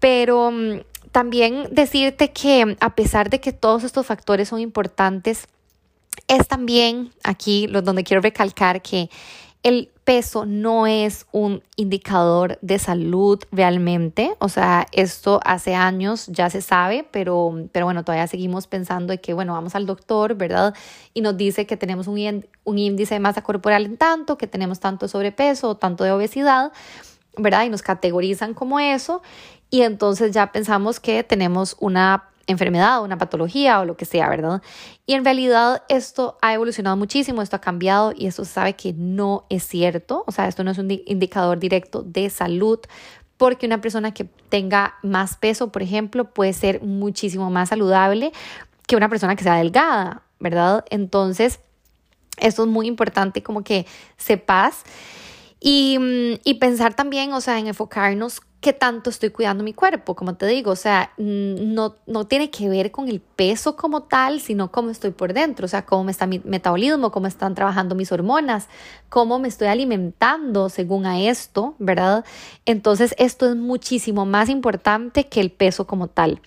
Pero 0.00 0.50
mm, 0.50 0.80
también 1.12 1.68
decirte 1.70 2.32
que 2.32 2.76
a 2.80 2.94
pesar 2.94 3.30
de 3.30 3.40
que 3.40 3.52
todos 3.52 3.84
estos 3.84 4.06
factores 4.06 4.48
son 4.48 4.60
importantes, 4.60 5.48
es 6.28 6.48
también 6.48 7.12
aquí 7.22 7.66
donde 7.66 8.04
quiero 8.04 8.20
recalcar 8.20 8.82
que 8.82 9.10
el 9.62 9.90
peso 10.04 10.46
no 10.46 10.86
es 10.86 11.26
un 11.32 11.60
indicador 11.74 12.58
de 12.62 12.78
salud 12.78 13.42
realmente, 13.50 14.36
o 14.38 14.48
sea, 14.48 14.86
esto 14.92 15.40
hace 15.44 15.74
años 15.74 16.28
ya 16.28 16.48
se 16.48 16.62
sabe, 16.62 17.04
pero, 17.10 17.66
pero 17.72 17.86
bueno, 17.86 18.04
todavía 18.04 18.28
seguimos 18.28 18.68
pensando 18.68 19.10
de 19.10 19.20
que, 19.20 19.34
bueno, 19.34 19.54
vamos 19.54 19.74
al 19.74 19.84
doctor, 19.84 20.36
¿verdad? 20.36 20.72
Y 21.14 21.22
nos 21.22 21.36
dice 21.36 21.66
que 21.66 21.76
tenemos 21.76 22.06
un, 22.06 22.46
un 22.62 22.78
índice 22.78 23.14
de 23.14 23.20
masa 23.20 23.42
corporal 23.42 23.86
en 23.86 23.96
tanto, 23.96 24.38
que 24.38 24.46
tenemos 24.46 24.78
tanto 24.78 25.08
sobrepeso 25.08 25.70
o 25.70 25.76
tanto 25.76 26.04
de 26.04 26.12
obesidad, 26.12 26.70
¿verdad? 27.36 27.64
Y 27.64 27.68
nos 27.68 27.82
categorizan 27.82 28.54
como 28.54 28.80
eso 28.80 29.22
y 29.70 29.82
entonces 29.82 30.32
ya 30.32 30.52
pensamos 30.52 31.00
que 31.00 31.22
tenemos 31.24 31.76
una 31.80 32.30
enfermedad 32.46 33.02
una 33.02 33.18
patología 33.18 33.80
o 33.80 33.84
lo 33.84 33.96
que 33.96 34.04
sea, 34.04 34.28
¿verdad? 34.28 34.62
Y 35.04 35.14
en 35.14 35.24
realidad 35.24 35.82
esto 35.88 36.38
ha 36.42 36.54
evolucionado 36.54 36.96
muchísimo, 36.96 37.42
esto 37.42 37.56
ha 37.56 37.60
cambiado 37.60 38.12
y 38.16 38.26
esto 38.26 38.44
se 38.44 38.52
sabe 38.52 38.74
que 38.74 38.92
no 38.92 39.46
es 39.48 39.64
cierto, 39.64 40.24
o 40.26 40.32
sea, 40.32 40.46
esto 40.48 40.62
no 40.62 40.70
es 40.70 40.78
un 40.78 40.90
indicador 41.06 41.58
directo 41.58 42.02
de 42.02 42.30
salud, 42.30 42.78
porque 43.36 43.66
una 43.66 43.80
persona 43.80 44.14
que 44.14 44.24
tenga 44.48 44.94
más 45.02 45.36
peso, 45.36 45.70
por 45.72 45.82
ejemplo, 45.82 46.30
puede 46.32 46.52
ser 46.52 46.82
muchísimo 46.82 47.50
más 47.50 47.68
saludable 47.68 48.32
que 48.86 48.96
una 48.96 49.08
persona 49.08 49.36
que 49.36 49.44
sea 49.44 49.56
delgada, 49.56 50.22
¿verdad? 50.38 50.84
Entonces, 50.90 51.60
esto 52.38 52.62
es 52.62 52.68
muy 52.68 52.86
importante 52.86 53.42
como 53.42 53.62
que 53.64 53.86
sepas 54.16 54.84
y, 55.60 55.98
mm, 55.98 56.40
y 56.44 56.54
pensar 56.54 56.94
también, 56.94 57.32
o 57.32 57.40
sea, 57.40 57.58
en 57.58 57.66
enfocarnos 57.68 58.40
qué 58.60 58.72
tanto 58.72 59.10
estoy 59.10 59.30
cuidando 59.30 59.62
mi 59.62 59.72
cuerpo, 59.74 60.16
como 60.16 60.34
te 60.34 60.46
digo, 60.46 60.72
o 60.72 60.76
sea, 60.76 61.12
mm, 61.18 61.72
no, 61.72 61.96
no 62.06 62.26
tiene 62.26 62.50
que 62.50 62.68
ver 62.68 62.90
con 62.90 63.08
el 63.08 63.20
peso 63.20 63.76
como 63.76 64.02
tal, 64.02 64.40
sino 64.40 64.72
cómo 64.72 64.90
estoy 64.90 65.12
por 65.12 65.32
dentro, 65.32 65.66
o 65.66 65.68
sea, 65.68 65.86
cómo 65.86 66.10
está 66.10 66.26
mi 66.26 66.40
metabolismo, 66.44 67.12
cómo 67.12 67.26
están 67.26 67.54
trabajando 67.54 67.94
mis 67.94 68.10
hormonas, 68.10 68.68
cómo 69.08 69.38
me 69.38 69.48
estoy 69.48 69.68
alimentando 69.68 70.68
según 70.68 71.06
a 71.06 71.20
esto, 71.20 71.74
¿verdad? 71.78 72.24
Entonces, 72.64 73.14
esto 73.18 73.48
es 73.48 73.56
muchísimo 73.56 74.26
más 74.26 74.48
importante 74.48 75.28
que 75.28 75.40
el 75.40 75.52
peso 75.52 75.86
como 75.86 76.08
tal. 76.08 76.40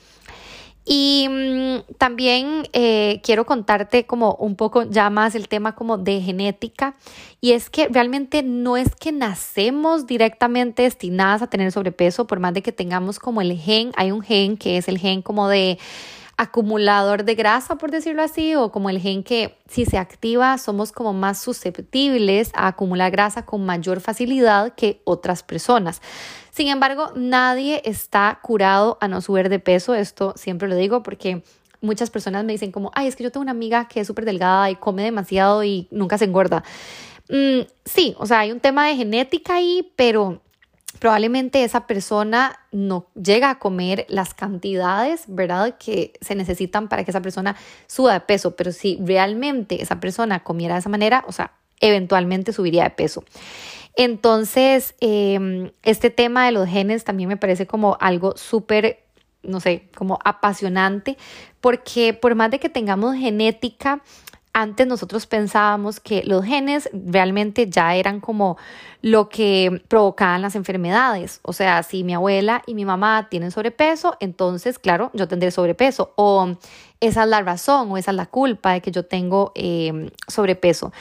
Y 0.92 1.28
mm, 1.30 1.98
también 2.00 2.68
eh, 2.74 3.22
quiero 3.24 3.46
contarte 3.46 4.08
como 4.08 4.34
un 4.40 4.56
poco 4.56 4.82
ya 4.90 5.12
más 5.12 5.36
el 5.36 5.48
tema 5.48 5.76
como 5.76 6.00
de 6.00 6.20
genética. 6.20 6.96
Y 7.40 7.52
es 7.52 7.70
que 7.70 7.88
realmente 7.90 8.42
no 8.42 8.76
es 8.76 8.96
que 8.96 9.12
nacemos 9.12 10.08
directamente 10.08 10.82
destinadas 10.82 11.44
a 11.44 11.48
tener 11.48 11.72
sobrepeso, 11.72 12.26
por 12.26 12.40
más 12.40 12.56
de 12.56 12.64
que 12.64 12.72
tengamos 12.72 13.20
como 13.20 13.40
el 13.42 13.56
gen, 13.56 13.92
hay 13.98 14.12
un 14.12 14.24
gen 14.24 14.58
que 14.58 14.78
es 14.78 14.88
el 14.88 14.98
gen 14.98 15.22
como 15.22 15.48
de 15.48 15.78
acumulador 16.38 17.24
de 17.24 17.36
grasa, 17.36 17.76
por 17.76 17.92
decirlo 17.92 18.24
así, 18.24 18.56
o 18.56 18.72
como 18.72 18.90
el 18.90 19.00
gen 19.00 19.24
que 19.24 19.60
si 19.68 19.86
se 19.86 20.00
activa 20.00 20.58
somos 20.58 20.92
como 20.92 21.14
más 21.14 21.40
susceptibles 21.40 22.50
a 22.56 22.68
acumular 22.68 23.12
grasa 23.12 23.46
con 23.46 23.64
mayor 23.64 24.00
facilidad 24.02 24.74
que 24.74 25.02
otras 25.04 25.44
personas. 25.44 26.02
Sin 26.60 26.68
embargo, 26.68 27.14
nadie 27.16 27.82
está 27.86 28.38
curado 28.42 28.98
a 29.00 29.08
no 29.08 29.22
subir 29.22 29.48
de 29.48 29.60
peso, 29.60 29.96
esto 29.96 30.34
siempre 30.36 30.68
lo 30.68 30.76
digo 30.76 31.04
porque 31.04 31.42
muchas 31.80 32.10
personas 32.10 32.44
me 32.44 32.52
dicen 32.52 32.74
como, 32.74 32.92
ay, 32.96 33.08
es 33.08 33.16
que 33.16 33.24
yo 33.24 33.32
tengo 33.32 33.44
una 33.44 33.52
amiga 33.52 33.88
que 33.88 34.02
es 34.02 34.08
súper 34.08 34.26
delgada 34.26 34.70
y 34.70 34.76
come 34.76 35.06
demasiado 35.06 35.64
y 35.64 35.88
nunca 35.90 36.18
se 36.18 36.26
engorda. 36.26 36.66
Mm, 37.30 37.62
sí, 37.86 38.14
o 38.20 38.26
sea, 38.26 38.40
hay 38.40 38.52
un 38.52 38.60
tema 38.60 38.88
de 38.88 38.98
genética 38.98 39.56
ahí, 39.56 39.94
pero 39.96 40.42
probablemente 41.00 41.64
esa 41.64 41.88
persona 41.88 42.60
no 42.74 43.06
llega 43.16 43.52
a 43.52 43.60
comer 43.60 44.06
las 44.10 44.34
cantidades, 44.34 45.24
¿verdad?, 45.30 45.78
que 45.78 46.12
se 46.20 46.36
necesitan 46.36 46.90
para 46.90 47.06
que 47.06 47.12
esa 47.12 47.22
persona 47.22 47.56
suba 47.88 48.12
de 48.12 48.20
peso, 48.20 48.58
pero 48.58 48.74
si 48.74 49.00
realmente 49.02 49.82
esa 49.82 50.02
persona 50.02 50.44
comiera 50.44 50.74
de 50.76 50.82
esa 50.82 50.90
manera, 50.90 51.24
o 51.26 51.32
sea, 51.32 51.54
eventualmente 51.80 52.52
subiría 52.52 52.84
de 52.84 52.90
peso. 52.90 53.24
Entonces, 54.02 54.96
em, 55.02 55.72
este 55.84 56.10
tema 56.10 56.46
de 56.46 56.54
los 56.54 56.70
genes 56.70 57.04
también 57.04 57.28
me 57.28 57.36
parece 57.36 57.68
como 57.68 57.98
algo 58.00 58.38
súper, 58.38 59.04
no 59.44 59.60
sé, 59.60 59.90
como 59.94 60.20
apasionante, 60.24 61.18
porque 61.60 62.14
por 62.14 62.34
más 62.34 62.50
de 62.50 62.62
que 62.62 62.70
tengamos 62.70 63.18
genética, 63.18 64.02
antes 64.54 64.88
nosotros 64.88 65.28
pensábamos 65.28 66.00
que 66.00 66.24
los 66.26 66.44
genes 66.44 66.90
realmente 66.94 67.70
ya 67.70 67.96
eran 67.96 68.20
como 68.20 68.58
lo 69.02 69.30
que 69.30 69.82
provocaban 69.88 70.42
las 70.42 70.56
enfermedades. 70.56 71.40
O 71.44 71.54
sea, 71.54 71.84
si 71.84 72.04
mi 72.04 72.14
abuela 72.14 72.64
y 72.66 72.74
mi 72.74 72.84
mamá 72.84 73.28
tienen 73.30 73.52
sobrepeso, 73.52 74.18
entonces, 74.20 74.80
claro, 74.80 75.12
yo 75.14 75.28
tendré 75.28 75.52
sobrepeso. 75.52 76.14
O 76.16 76.56
esa 77.00 77.24
es 77.24 77.30
la 77.30 77.42
razón 77.42 77.92
o 77.92 77.98
esa 77.98 78.12
es 78.12 78.18
la 78.18 78.26
culpa 78.26 78.74
de 78.74 78.82
que 78.82 78.92
yo 78.92 79.06
tengo 79.06 79.52
em, 79.56 80.10
sobrepeso. 80.28 80.92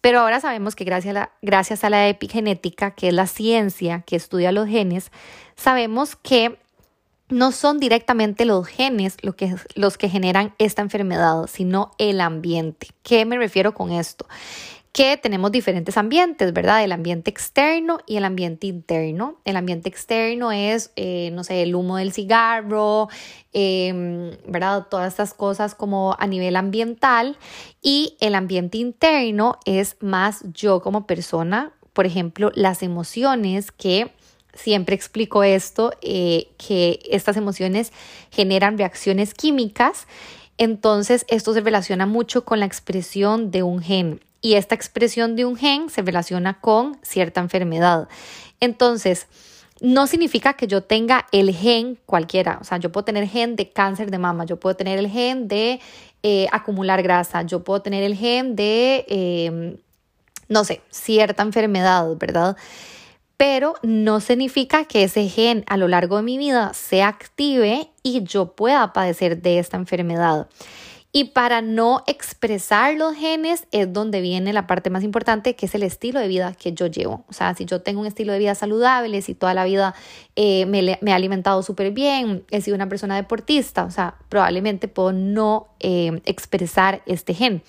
Pero 0.00 0.20
ahora 0.20 0.40
sabemos 0.40 0.74
que 0.74 0.84
gracias 0.84 1.10
a, 1.10 1.20
la, 1.20 1.30
gracias 1.42 1.84
a 1.84 1.90
la 1.90 2.08
epigenética, 2.08 2.90
que 2.90 3.08
es 3.08 3.14
la 3.14 3.26
ciencia 3.26 4.02
que 4.02 4.16
estudia 4.16 4.52
los 4.52 4.68
genes, 4.68 5.10
sabemos 5.54 6.16
que 6.16 6.58
no 7.28 7.52
son 7.52 7.78
directamente 7.78 8.44
los 8.44 8.66
genes 8.66 9.16
lo 9.22 9.34
que, 9.34 9.54
los 9.74 9.98
que 9.98 10.08
generan 10.08 10.54
esta 10.58 10.82
enfermedad, 10.82 11.46
sino 11.48 11.92
el 11.98 12.20
ambiente. 12.20 12.88
¿Qué 13.02 13.24
me 13.24 13.36
refiero 13.36 13.74
con 13.74 13.90
esto? 13.92 14.26
que 14.96 15.18
tenemos 15.18 15.52
diferentes 15.52 15.98
ambientes, 15.98 16.54
¿verdad? 16.54 16.82
El 16.82 16.90
ambiente 16.90 17.28
externo 17.28 17.98
y 18.06 18.16
el 18.16 18.24
ambiente 18.24 18.66
interno. 18.66 19.36
El 19.44 19.56
ambiente 19.56 19.90
externo 19.90 20.52
es, 20.52 20.90
eh, 20.96 21.28
no 21.34 21.44
sé, 21.44 21.62
el 21.62 21.74
humo 21.74 21.98
del 21.98 22.14
cigarro, 22.14 23.10
em, 23.52 24.30
¿verdad? 24.48 24.86
Todas 24.88 25.08
estas 25.12 25.34
cosas 25.34 25.74
como 25.74 26.16
a 26.18 26.26
nivel 26.26 26.56
ambiental. 26.56 27.36
Y 27.82 28.16
el 28.20 28.34
ambiente 28.34 28.78
interno 28.78 29.58
es 29.66 29.98
más 30.00 30.42
yo 30.54 30.80
como 30.80 31.06
persona, 31.06 31.74
por 31.92 32.06
ejemplo, 32.06 32.50
las 32.54 32.82
emociones 32.82 33.72
que 33.72 34.10
siempre 34.56 34.94
explico 34.94 35.44
esto, 35.44 35.92
eh, 36.02 36.48
que 36.58 37.00
estas 37.10 37.36
emociones 37.36 37.92
generan 38.30 38.78
reacciones 38.78 39.34
químicas. 39.34 40.06
Entonces, 40.58 41.24
esto 41.28 41.52
se 41.52 41.60
relaciona 41.60 42.06
mucho 42.06 42.44
con 42.44 42.60
la 42.60 42.66
expresión 42.66 43.50
de 43.50 43.62
un 43.62 43.80
gen 43.80 44.20
y 44.40 44.54
esta 44.54 44.74
expresión 44.74 45.36
de 45.36 45.44
un 45.44 45.56
gen 45.56 45.90
se 45.90 46.02
relaciona 46.02 46.60
con 46.60 46.98
cierta 47.02 47.40
enfermedad. 47.40 48.08
Entonces, 48.60 49.26
no 49.80 50.06
significa 50.06 50.54
que 50.54 50.66
yo 50.66 50.82
tenga 50.82 51.26
el 51.32 51.52
gen 51.52 51.98
cualquiera, 52.06 52.58
o 52.60 52.64
sea, 52.64 52.78
yo 52.78 52.90
puedo 52.90 53.04
tener 53.04 53.26
gen 53.28 53.56
de 53.56 53.70
cáncer 53.70 54.10
de 54.10 54.18
mama, 54.18 54.44
yo 54.44 54.58
puedo 54.58 54.76
tener 54.76 54.98
el 54.98 55.08
gen 55.08 55.48
de 55.48 55.80
eh, 56.22 56.46
acumular 56.52 57.02
grasa, 57.02 57.42
yo 57.42 57.62
puedo 57.62 57.82
tener 57.82 58.02
el 58.02 58.14
gen 58.16 58.56
de, 58.56 59.04
em, 59.08 59.76
no 60.48 60.64
sé, 60.64 60.80
cierta 60.90 61.42
enfermedad, 61.42 62.06
¿verdad? 62.16 62.56
Pero 63.36 63.74
no 63.82 64.20
significa 64.20 64.84
que 64.84 65.04
ese 65.04 65.28
gen 65.28 65.64
a 65.66 65.76
lo 65.76 65.88
largo 65.88 66.16
de 66.16 66.22
mi 66.22 66.38
vida 66.38 66.72
se 66.74 67.02
active 67.02 67.90
y 68.02 68.22
yo 68.22 68.54
pueda 68.54 68.92
padecer 68.92 69.42
de 69.42 69.58
esta 69.58 69.76
enfermedad. 69.76 70.48
Y 71.12 71.24
para 71.24 71.62
no 71.62 72.02
expresar 72.06 72.94
los 72.96 73.14
genes 73.14 73.66
es 73.70 73.90
donde 73.90 74.20
viene 74.20 74.52
la 74.52 74.66
parte 74.66 74.90
más 74.90 75.02
importante, 75.02 75.56
que 75.56 75.64
es 75.64 75.74
el 75.74 75.82
estilo 75.82 76.20
de 76.20 76.28
vida 76.28 76.52
que 76.52 76.74
yo 76.74 76.88
llevo. 76.88 77.24
O 77.28 77.32
sea, 77.32 77.54
si 77.54 77.64
yo 77.64 77.80
tengo 77.80 78.02
un 78.02 78.06
estilo 78.06 78.34
de 78.34 78.38
vida 78.38 78.54
saludable, 78.54 79.22
si 79.22 79.34
toda 79.34 79.54
la 79.54 79.64
vida 79.64 79.94
eh, 80.34 80.66
me, 80.66 80.98
he 81.00 81.12
alimentado 81.12 81.62
súper 81.62 81.90
bien, 81.92 82.44
he 82.50 82.60
sido 82.60 82.74
una 82.74 82.90
persona 82.90 83.16
deportista, 83.16 83.84
o 83.84 83.90
sea, 83.90 84.16
probablemente 84.28 84.88
puedo 84.88 85.12
no 85.12 85.68
eh, 85.80 86.20
expresar 86.26 87.00
este 87.06 87.32
gen 87.32 87.62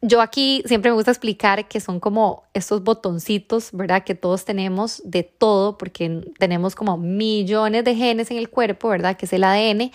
yo 0.00 0.20
aquí 0.20 0.62
siempre 0.66 0.90
me 0.90 0.96
gusta 0.96 1.10
explicar 1.10 1.66
que 1.66 1.80
son 1.80 1.98
como 1.98 2.44
estos 2.54 2.84
botoncitos, 2.84 3.70
¿verdad? 3.72 4.04
Que 4.04 4.14
todos 4.14 4.44
tenemos 4.44 5.02
de 5.04 5.24
todo, 5.24 5.76
porque 5.76 6.22
tenemos 6.38 6.74
como 6.74 6.96
millones 6.96 7.84
de 7.84 7.96
genes 7.96 8.30
en 8.30 8.36
el 8.36 8.48
cuerpo, 8.48 8.88
¿verdad? 8.88 9.16
Que 9.16 9.26
es 9.26 9.32
el 9.32 9.44
ADN. 9.44 9.90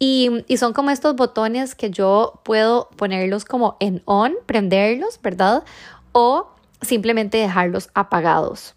Y, 0.00 0.44
son 0.56 0.72
como 0.72 0.90
estos 0.90 1.16
botones 1.16 1.74
que 1.74 1.90
yo 1.90 2.40
puedo 2.44 2.88
ponerlos 2.96 3.44
como 3.44 3.76
en 3.80 4.02
on, 4.04 4.34
prenderlos, 4.46 5.20
¿verdad? 5.22 5.64
O 6.12 6.48
simplemente 6.82 7.38
dejarlos 7.38 7.90
apagados. 7.94 8.74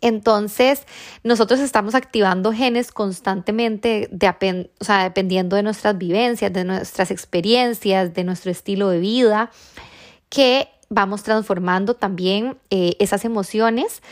Entonces, 0.00 0.86
nosotros 1.24 1.60
estamos 1.60 1.94
activando 1.94 2.52
genes 2.52 2.92
constantemente, 2.92 4.08
de, 4.10 4.70
o 4.78 4.84
sea, 4.84 5.04
dependiendo 5.04 5.56
de 5.56 5.62
nuestras 5.62 5.96
vivencias, 5.96 6.52
de 6.52 6.64
nuestras 6.64 7.10
experiencias, 7.10 8.12
de 8.12 8.24
nuestro 8.24 8.50
estilo 8.50 8.88
de 8.88 8.98
vida, 8.98 9.50
que 10.28 10.68
vamos 10.88 11.22
transformando 11.22 11.94
también 11.94 12.58
eh, 12.70 12.94
esas 12.98 13.24
emociones, 13.24 14.02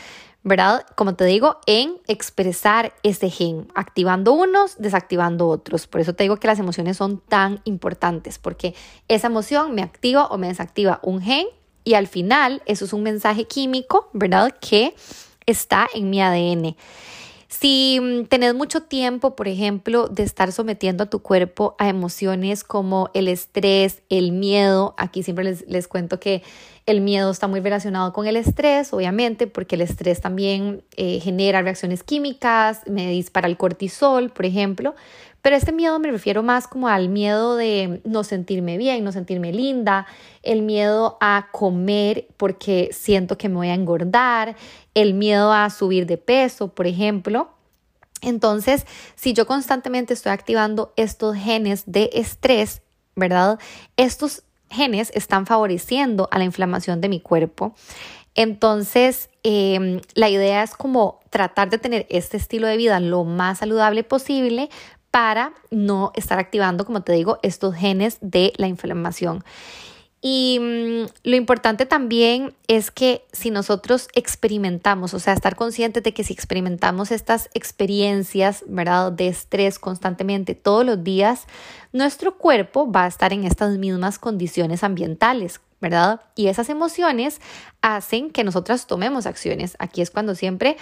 ¿verdad? 0.43 0.85
Como 0.95 1.15
te 1.15 1.25
digo, 1.25 1.59
en 1.65 1.97
expresar 2.07 2.93
ese 3.03 3.29
gen, 3.29 3.67
activando 3.75 4.33
unos, 4.33 4.77
desactivando 4.77 5.47
otros. 5.47 5.87
Por 5.87 6.01
eso 6.01 6.13
te 6.13 6.23
digo 6.23 6.37
que 6.37 6.47
las 6.47 6.59
emociones 6.59 6.97
son 6.97 7.19
tan 7.19 7.61
importantes, 7.63 8.39
porque 8.39 8.75
esa 9.07 9.27
emoción 9.27 9.73
me 9.75 9.81
activa 9.81 10.27
o 10.27 10.37
me 10.37 10.47
desactiva 10.47 10.99
un 11.03 11.21
gen 11.21 11.47
y 11.83 11.93
al 11.93 12.07
final 12.07 12.63
eso 12.65 12.85
es 12.85 12.93
un 12.93 13.03
mensaje 13.03 13.45
químico, 13.45 14.09
¿verdad? 14.13 14.55
Que 14.59 14.95
está 15.45 15.87
en 15.93 16.09
mi 16.09 16.21
ADN. 16.21 16.75
Si 17.47 17.99
mm, 18.01 18.25
tenés 18.25 18.53
mucho 18.53 18.81
tiempo, 18.81 19.35
por 19.35 19.47
ejemplo, 19.47 20.07
de 20.07 20.23
estar 20.23 20.51
sometiendo 20.51 21.03
a 21.03 21.09
tu 21.09 21.19
cuerpo 21.19 21.75
a 21.79 21.87
emociones 21.87 22.63
como 22.63 23.09
el 23.13 23.27
estrés, 23.27 24.01
el 24.09 24.31
miedo, 24.31 24.93
aquí 24.97 25.23
siempre 25.23 25.45
les, 25.45 25.65
les 25.67 25.87
cuento 25.87 26.19
que 26.19 26.43
el 26.85 27.01
miedo 27.01 27.31
está 27.31 27.47
muy 27.47 27.61
relacionado 27.61 28.13
con 28.13 28.27
el 28.27 28.35
estrés, 28.35 28.93
obviamente, 28.93 29.47
porque 29.47 29.75
el 29.75 29.81
estrés 29.81 30.21
también 30.21 30.83
eh, 30.97 31.19
genera 31.19 31.61
reacciones 31.61 32.03
químicas, 32.03 32.81
me 32.87 33.09
dispara 33.09 33.47
el 33.47 33.57
cortisol, 33.57 34.29
por 34.29 34.45
ejemplo. 34.45 34.93
Pero 35.45 35.57
este 35.57 35.71
miedo 35.71 35.99
me 35.99 36.09
refiero 36.09 36.41
más 36.41 36.67
como 36.67 36.87
al 36.87 37.07
miedo 37.07 37.55
de 37.55 38.01
no 38.03 38.23
sentirme 38.23 38.79
bien, 38.79 39.03
no 39.03 39.11
sentirme 39.11 39.53
linda, 39.53 40.07
el 40.41 40.63
miedo 40.63 41.19
a 41.21 41.49
comer 41.51 42.25
porque 42.35 42.89
siento 42.91 43.37
que 43.37 43.47
me 43.47 43.57
voy 43.57 43.67
a 43.67 43.75
engordar, 43.75 44.55
el 44.95 45.13
miedo 45.13 45.53
a 45.53 45.69
subir 45.69 46.07
de 46.07 46.17
peso, 46.17 46.69
por 46.69 46.87
ejemplo. 46.87 47.51
Entonces, 48.23 48.87
si 49.13 49.33
yo 49.33 49.45
constantemente 49.45 50.15
estoy 50.15 50.31
activando 50.31 50.93
estos 50.95 51.35
genes 51.35 51.83
de 51.85 52.09
estrés, 52.13 52.81
¿verdad? 53.15 53.59
Estos 53.97 54.41
genes 54.71 55.11
están 55.13 55.45
favoreciendo 55.45 56.27
a 56.31 56.39
la 56.39 56.45
inflamación 56.45 57.01
de 57.01 57.09
mi 57.09 57.19
cuerpo. 57.19 57.75
Entonces, 58.35 59.29
em, 59.43 60.01
la 60.13 60.29
idea 60.29 60.61
es 60.61 60.75
como 60.75 61.21
tratar 61.29 61.69
de 61.69 61.77
tener 61.77 62.05
este 62.09 62.35
estilo 62.35 62.67
de 62.67 62.75
vida 62.75 62.99
lo 62.99 63.23
más 63.23 63.59
saludable 63.59 64.03
posible 64.03 64.69
para 65.15 65.53
no 65.71 66.11
estar 66.13 66.39
activando, 66.39 66.83
como 66.83 67.01
te 67.01 67.13
digo, 67.13 67.39
estos 67.41 67.73
genes 67.73 68.17
de 68.19 68.51
la 68.57 68.67
inflamación. 68.67 69.45
Y 70.21 70.59
mm, 70.59 71.05
lo 71.23 71.37
importante 71.37 71.85
también 71.85 72.53
es 72.67 72.91
que 72.91 73.23
si 73.31 73.49
nosotros 73.49 74.09
experimentamos, 74.13 75.13
o 75.13 75.19
sea, 75.19 75.31
estar 75.31 75.55
conscientes 75.55 76.03
de 76.03 76.13
que 76.13 76.25
si 76.25 76.33
experimentamos 76.33 77.11
estas 77.13 77.49
experiencias, 77.53 78.65
¿verdad?, 78.67 79.13
de 79.13 79.29
estrés 79.29 79.79
constantemente 79.79 80.53
todos 80.53 80.85
los 80.85 81.01
días, 81.01 81.47
nuestro 81.93 82.37
cuerpo 82.37 82.91
va 82.91 83.05
a 83.05 83.07
estar 83.07 83.31
en 83.31 83.45
estas 83.45 83.77
mismas 83.77 84.19
condiciones 84.19 84.83
ambientales, 84.83 85.61
¿verdad? 85.79 86.23
Y 86.35 86.47
esas 86.47 86.67
emociones 86.67 87.39
hacen 87.81 88.31
que 88.31 88.43
nosotras 88.43 88.85
tomemos 88.85 89.27
acciones. 89.27 89.77
Aquí 89.79 90.01
es 90.01 90.11
cuando 90.11 90.35
siempre... 90.35 90.75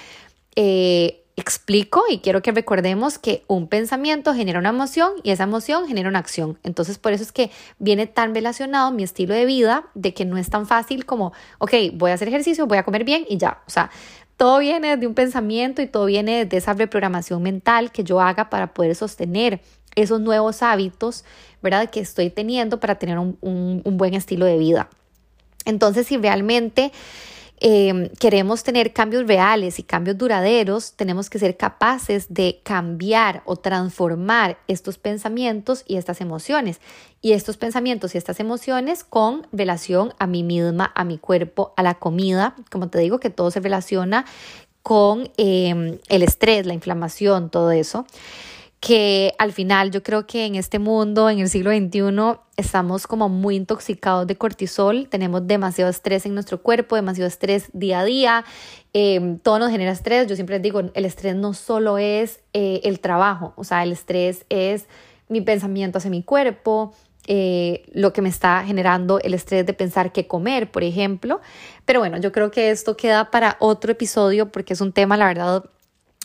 Eh, 0.55 1.22
explico 1.35 2.03
y 2.09 2.19
quiero 2.19 2.41
que 2.41 2.51
recordemos 2.51 3.17
que 3.17 3.43
un 3.47 3.67
pensamiento 3.67 4.33
genera 4.33 4.59
una 4.59 4.69
emoción 4.69 5.13
y 5.23 5.31
esa 5.31 5.43
emoción 5.43 5.87
genera 5.87 6.09
una 6.09 6.19
acción. 6.19 6.59
Entonces, 6.63 6.99
por 6.99 7.11
eso 7.11 7.23
es 7.23 7.31
que 7.31 7.49
viene 7.79 8.05
tan 8.05 8.35
relacionado 8.35 8.91
mi 8.91 9.03
estilo 9.03 9.33
de 9.33 9.45
vida 9.45 9.85
de 9.95 10.13
que 10.13 10.25
no 10.25 10.37
es 10.37 10.49
tan 10.49 10.67
fácil 10.67 11.05
como, 11.05 11.33
ok, 11.57 11.73
voy 11.93 12.11
a 12.11 12.13
hacer 12.13 12.27
ejercicio, 12.27 12.67
voy 12.67 12.77
a 12.77 12.83
comer 12.83 13.03
bien 13.03 13.25
y 13.27 13.37
ya. 13.37 13.61
O 13.67 13.71
sea, 13.71 13.89
todo 14.37 14.59
viene 14.59 14.97
de 14.97 15.07
un 15.07 15.15
pensamiento 15.15 15.81
y 15.81 15.87
todo 15.87 16.05
viene 16.05 16.45
de 16.45 16.57
esa 16.57 16.73
reprogramación 16.73 17.41
mental 17.41 17.91
que 17.91 18.03
yo 18.03 18.21
haga 18.21 18.49
para 18.49 18.73
poder 18.73 18.95
sostener 18.95 19.61
esos 19.95 20.19
nuevos 20.19 20.61
hábitos, 20.61 21.23
¿verdad? 21.61 21.89
Que 21.89 21.99
estoy 21.99 22.29
teniendo 22.29 22.79
para 22.79 22.95
tener 22.95 23.17
un, 23.17 23.37
un 23.41 23.97
buen 23.97 24.13
estilo 24.13 24.45
de 24.45 24.57
vida. 24.57 24.89
Entonces, 25.65 26.07
si 26.07 26.17
realmente 26.17 26.91
Em, 27.65 28.09
queremos 28.19 28.61
tener 28.61 28.91
cambios 28.91 29.25
reales 29.25 29.79
y 29.79 29.83
cambios 29.83 30.17
duraderos, 30.17 30.95
tenemos 30.97 31.29
que 31.29 31.39
ser 31.39 31.55
capaces 31.55 32.33
de 32.33 32.59
cambiar 32.61 33.41
o 33.45 33.55
transformar 33.55 34.57
estos 34.67 34.97
pensamientos 34.97 35.85
y 35.87 35.95
estas 35.95 36.19
emociones. 36.19 36.81
Y 37.21 37.31
estos 37.31 37.55
pensamientos 37.55 38.15
y 38.15 38.17
estas 38.17 38.41
emociones 38.41 39.05
con 39.05 39.47
relación 39.53 40.13
a 40.19 40.27
mí 40.27 40.43
misma, 40.43 40.91
a 40.93 41.05
mi 41.05 41.17
cuerpo, 41.17 41.73
a 41.77 41.83
la 41.83 41.93
comida. 41.93 42.53
Como 42.69 42.89
te 42.89 42.99
digo, 42.99 43.21
que 43.21 43.29
todo 43.29 43.49
se 43.49 43.61
relaciona 43.61 44.25
con 44.81 45.31
em, 45.37 45.99
el 46.09 46.21
estrés, 46.21 46.65
la 46.65 46.73
inflamación, 46.73 47.49
todo 47.49 47.71
eso 47.71 48.05
que 48.85 49.33
al 49.37 49.53
final 49.53 49.91
yo 49.91 50.03
creo 50.03 50.27
que 50.27 50.45
en 50.45 50.55
este 50.55 50.77
mundo, 50.77 51.29
en 51.29 51.39
el 51.39 51.47
siglo 51.47 51.71
XXI, 51.71 52.37
estamos 52.57 53.07
como 53.07 53.29
muy 53.29 53.55
intoxicados 53.55 54.27
de 54.27 54.35
cortisol, 54.35 55.07
tenemos 55.07 55.47
demasiado 55.47 55.89
estrés 55.89 56.25
en 56.25 56.33
nuestro 56.33 56.61
cuerpo, 56.61 56.97
demasiado 56.97 57.29
estrés 57.29 57.69
día 57.71 58.01
a 58.01 58.03
día, 58.03 58.45
em, 58.91 59.39
todo 59.39 59.59
nos 59.59 59.71
genera 59.71 59.93
estrés, 59.93 60.27
yo 60.27 60.35
siempre 60.35 60.57
les 60.57 60.63
digo, 60.63 60.81
el 60.93 61.05
estrés 61.05 61.33
no 61.33 61.53
solo 61.53 61.97
es 61.97 62.41
eh, 62.51 62.81
el 62.83 62.99
trabajo, 62.99 63.53
o 63.55 63.63
sea, 63.63 63.83
el 63.83 63.93
estrés 63.93 64.45
es 64.49 64.87
mi 65.29 65.39
pensamiento 65.39 65.99
hacia 65.99 66.11
mi 66.11 66.21
cuerpo, 66.21 66.93
eh, 67.25 67.83
lo 67.93 68.11
que 68.11 68.21
me 68.21 68.27
está 68.27 68.65
generando 68.65 69.17
el 69.21 69.33
estrés 69.33 69.65
de 69.65 69.73
pensar 69.73 70.11
qué 70.11 70.27
comer, 70.27 70.69
por 70.69 70.83
ejemplo. 70.83 71.39
Pero 71.85 72.01
bueno, 72.01 72.17
yo 72.17 72.33
creo 72.33 72.51
que 72.51 72.69
esto 72.69 72.97
queda 72.97 73.31
para 73.31 73.55
otro 73.61 73.93
episodio 73.93 74.51
porque 74.51 74.73
es 74.73 74.81
un 74.81 74.91
tema, 74.91 75.15
la 75.15 75.27
verdad, 75.27 75.63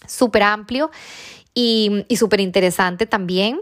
súper 0.09 0.43
amplio 0.43 0.91
y, 1.59 2.17
súper 2.17 2.41
interesante 2.41 3.07
también. 3.07 3.61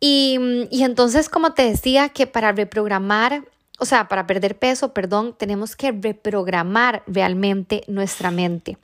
Y, 0.00 0.38
y 0.70 0.82
entonces, 0.82 1.30
como 1.30 1.54
te 1.54 1.62
decía, 1.62 2.10
que 2.10 2.26
para 2.26 2.52
reprogramar 2.52 3.44
o 3.80 3.86
sea, 3.86 4.06
para 4.06 4.24
perder 4.24 4.56
peso, 4.56 4.94
perdón, 4.94 5.34
tenemos 5.36 5.74
que 5.74 5.90
reprogramar 5.90 7.02
realmente 7.08 7.82
nuestra 7.88 8.30
mente. 8.30 8.78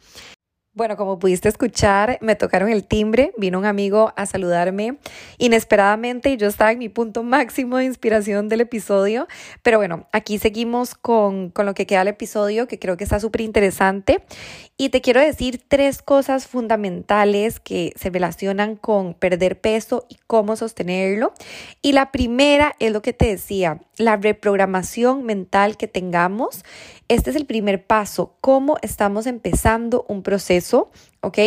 Bueno, 0.72 0.96
como 0.96 1.18
pudiste 1.18 1.48
escuchar, 1.48 2.16
me 2.20 2.36
tocaron 2.36 2.68
el 2.68 2.84
timbre, 2.84 3.32
vino 3.36 3.58
un 3.58 3.64
amigo 3.64 4.12
a 4.16 4.24
saludarme 4.24 4.98
inesperadamente 5.36 6.30
y 6.30 6.36
yo 6.36 6.46
estaba 6.46 6.70
en 6.70 6.78
mi 6.78 6.88
punto 6.88 7.24
máximo 7.24 7.76
de 7.76 7.86
inspiración 7.86 8.48
del 8.48 8.60
episodio. 8.60 9.26
Pero 9.62 9.78
bueno, 9.78 10.06
aquí 10.12 10.38
seguimos 10.38 10.94
con, 10.94 11.50
con 11.50 11.66
lo 11.66 11.74
que 11.74 11.86
queda 11.86 11.98
del 11.98 12.08
episodio, 12.08 12.68
que 12.68 12.78
creo 12.78 12.96
que 12.96 13.02
está 13.02 13.18
súper 13.18 13.40
interesante. 13.40 14.22
Y 14.80 14.88
te 14.88 15.02
quiero 15.02 15.20
decir 15.20 15.60
tres 15.68 16.00
cosas 16.00 16.46
fundamentales 16.46 17.60
que 17.60 17.92
se 17.96 18.08
relacionan 18.08 18.76
con 18.76 19.12
perder 19.12 19.60
peso 19.60 20.06
y 20.08 20.16
cómo 20.26 20.56
sostenerlo. 20.56 21.34
Y 21.82 21.92
la 21.92 22.10
primera 22.10 22.76
es 22.78 22.90
lo 22.90 23.02
que 23.02 23.12
te 23.12 23.26
decía, 23.26 23.78
la 23.98 24.16
reprogramación 24.16 25.24
mental 25.24 25.76
que 25.76 25.86
tengamos. 25.86 26.64
Este 27.08 27.28
es 27.28 27.36
el 27.36 27.44
primer 27.44 27.84
paso, 27.84 28.36
cómo 28.40 28.78
estamos 28.80 29.26
empezando 29.26 30.06
un 30.08 30.22
proceso, 30.22 30.90
¿ok? 31.20 31.38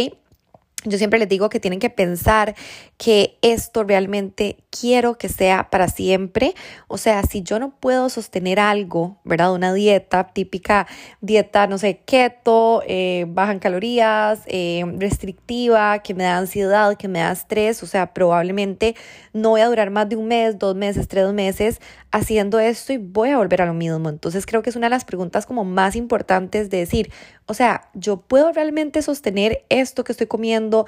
Yo 0.86 0.98
siempre 0.98 1.20
les 1.20 1.30
digo 1.30 1.50
que 1.50 1.60
tienen 1.60 1.80
que 1.80 1.90
pensar 1.90 2.56
que 2.98 3.38
esto 3.42 3.84
realmente 3.84 4.58
quiero 4.70 5.18
que 5.18 5.30
sea 5.30 5.70
para 5.70 5.88
siempre. 5.88 6.56
O 6.88 6.98
sea, 6.98 7.24
si 7.24 7.42
yo 7.42 7.60
no 7.60 7.72
puedo 7.80 8.10
sostener 8.10 8.60
algo, 8.60 9.18
¿verdad? 9.24 9.54
Una 9.54 9.74
dieta 9.74 10.28
típica, 10.28 10.88
dieta, 11.22 11.68
no 11.68 11.78
sé, 11.78 12.02
keto, 12.06 12.84
eh, 12.88 13.26
baja 13.30 13.54
en 13.54 13.60
calorías, 13.60 14.42
eh, 14.48 14.84
restrictiva, 14.98 16.00
que 16.00 16.14
me 16.14 16.24
da 16.24 16.38
ansiedad, 16.38 16.98
que 16.98 17.08
me 17.08 17.20
da 17.20 17.32
estrés. 17.32 17.82
O 17.84 17.88
sea, 17.88 18.14
probablemente 18.14 18.96
no 19.34 19.50
voy 19.50 19.62
a 19.62 19.68
durar 19.68 19.90
más 19.90 20.08
de 20.08 20.16
un 20.16 20.28
mes, 20.28 20.60
dos 20.60 20.76
meses, 20.76 21.08
tres 21.08 21.34
meses 21.34 21.82
haciendo 22.12 22.60
esto 22.60 22.94
y 22.94 22.98
voy 22.98 23.30
a 23.30 23.38
volver 23.38 23.62
a 23.62 23.66
lo 23.66 23.74
mismo. 23.74 24.10
Entonces 24.10 24.46
creo 24.46 24.62
que 24.62 24.70
es 24.70 24.76
una 24.76 24.86
de 24.86 24.92
las 24.92 25.06
preguntas 25.06 25.46
como 25.46 25.66
más 25.66 25.96
importantes 25.96 26.70
de 26.70 26.78
decir, 26.78 27.12
o 27.48 27.54
sea, 27.54 27.90
yo 27.94 28.18
puedo 28.18 28.52
realmente 28.52 29.02
sostener 29.02 29.66
esto 29.70 30.04
que 30.04 30.12
estoy 30.12 30.28
comiendo, 30.28 30.86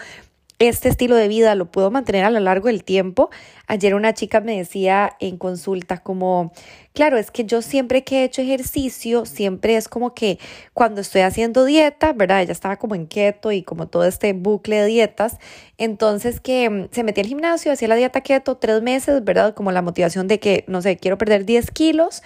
este 0.60 0.88
estilo 0.88 1.15
de 1.15 1.28
vida 1.28 1.54
lo 1.56 1.65
puedo 1.65 1.91
mantener 1.91 2.24
a 2.24 2.30
lo 2.30 2.39
largo 2.39 2.68
del 2.68 2.84
tiempo. 2.84 3.30
Ayer 3.68 3.94
una 3.94 4.13
chica 4.13 4.39
me 4.39 4.58
decía 4.58 5.15
en 5.20 5.38
consulta 5.38 5.98
como, 5.98 6.54
claro, 6.94 7.18
es 7.18 7.30
que 7.30 7.44
yo 7.46 7.62
siempre 7.62 8.04
que 8.04 8.20
he 8.20 8.24
hecho 8.24 8.41
ejercicio, 8.41 9.26
siempre 9.26 9.76
es 9.76 9.89
como 9.89 10.13
que 10.13 10.39
cuando 10.74 11.02
estoy 11.02 11.22
haciendo 11.22 11.65
dieta, 11.65 12.13
¿verdad? 12.13 12.41
Ella 12.41 12.54
estaba 12.54 12.78
como 12.78 12.96
en 12.96 13.08
keto 13.08 13.52
y 13.52 13.63
como 13.63 13.88
todo 13.88 14.06
este 14.06 14.34
bucle 14.34 14.78
de 14.82 14.86
dietas. 14.86 15.38
Entonces 15.78 16.39
que 16.39 16.70
mm, 16.70 16.88
se 16.91 17.04
metía 17.04 17.24
al 17.24 17.28
gimnasio, 17.28 17.72
hacía 17.72 17.88
la 17.89 17.96
dieta 17.96 18.22
keto 18.22 18.58
tres 18.58 18.82
meses, 18.82 19.24
¿verdad? 19.24 19.54
Como 19.54 19.72
la 19.72 19.82
motivación 19.82 20.28
de 20.28 20.39
que, 20.39 20.63
no 20.68 20.82
sé, 20.82 20.98
quiero 20.98 21.18
perder 21.18 21.46
10 21.46 21.72
kilos 21.72 22.24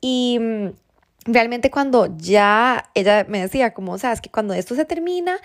y 0.00 0.38
mm, 0.40 0.68
realmente 1.26 1.70
cuando 1.70 2.16
ya 2.16 2.90
ella 2.94 3.26
me 3.28 3.40
decía 3.40 3.74
como, 3.74 3.92
o 3.92 3.98
sea, 3.98 4.12
es 4.12 4.20
que 4.20 4.30
cuando 4.30 4.54
esto 4.54 4.74
se 4.74 4.84
termina 4.84 5.38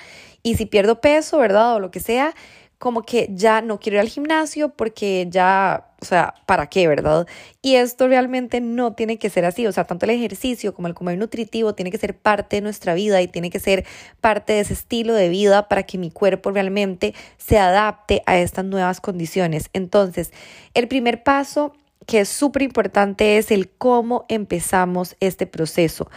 y 0.43 0.55
si 0.55 0.65
pierdo 0.65 1.01
peso, 1.01 1.37
¿verdad? 1.37 1.75
O 1.75 1.79
lo 1.79 1.91
que 1.91 1.99
sea, 1.99 2.33
como 2.81 3.03
que 3.03 3.29
ya 3.31 3.61
no 3.61 3.79
quiero 3.79 3.97
ir 3.97 4.01
al 4.01 4.09
gimnasio 4.09 4.69
porque 4.69 5.27
ya, 5.29 5.91
o 6.01 6.05
sea, 6.05 6.33
¿para 6.47 6.67
qué, 6.67 6.87
verdad? 6.87 7.27
Y 7.61 7.75
esto 7.75 8.07
realmente 8.07 8.59
no 8.59 8.93
tiene 8.93 9.19
que 9.19 9.29
ser 9.29 9.45
así, 9.45 9.67
o 9.67 9.71
sea, 9.71 9.83
tanto 9.83 10.05
el 10.07 10.09
ejercicio 10.09 10.73
como 10.73 10.87
el 10.87 10.95
comer 10.95 11.19
nutritivo 11.19 11.75
tiene 11.75 11.91
que 11.91 11.99
ser 11.99 12.17
parte 12.17 12.55
de 12.55 12.63
nuestra 12.63 12.95
vida 12.95 13.21
y 13.21 13.27
tiene 13.27 13.51
que 13.51 13.59
ser 13.59 13.85
parte 14.19 14.53
de 14.53 14.61
ese 14.61 14.73
estilo 14.73 15.13
de 15.13 15.29
vida 15.29 15.69
para 15.69 15.83
que 15.83 15.99
mi 15.99 16.09
cuerpo 16.09 16.49
realmente 16.49 17.13
se 17.37 17.59
adapte 17.59 18.23
a 18.25 18.39
estas 18.39 18.65
nuevas 18.65 18.99
condiciones. 18.99 19.69
Entonces, 19.73 20.31
el 20.73 20.87
primer 20.87 21.21
paso 21.21 21.73
que 22.05 22.21
es 22.21 22.29
súper 22.29 22.63
importante 22.63 23.37
es 23.37 23.51
el 23.51 23.69
cómo 23.69 24.25
empezamos 24.29 25.15
este 25.19 25.47
proceso. 25.47 26.09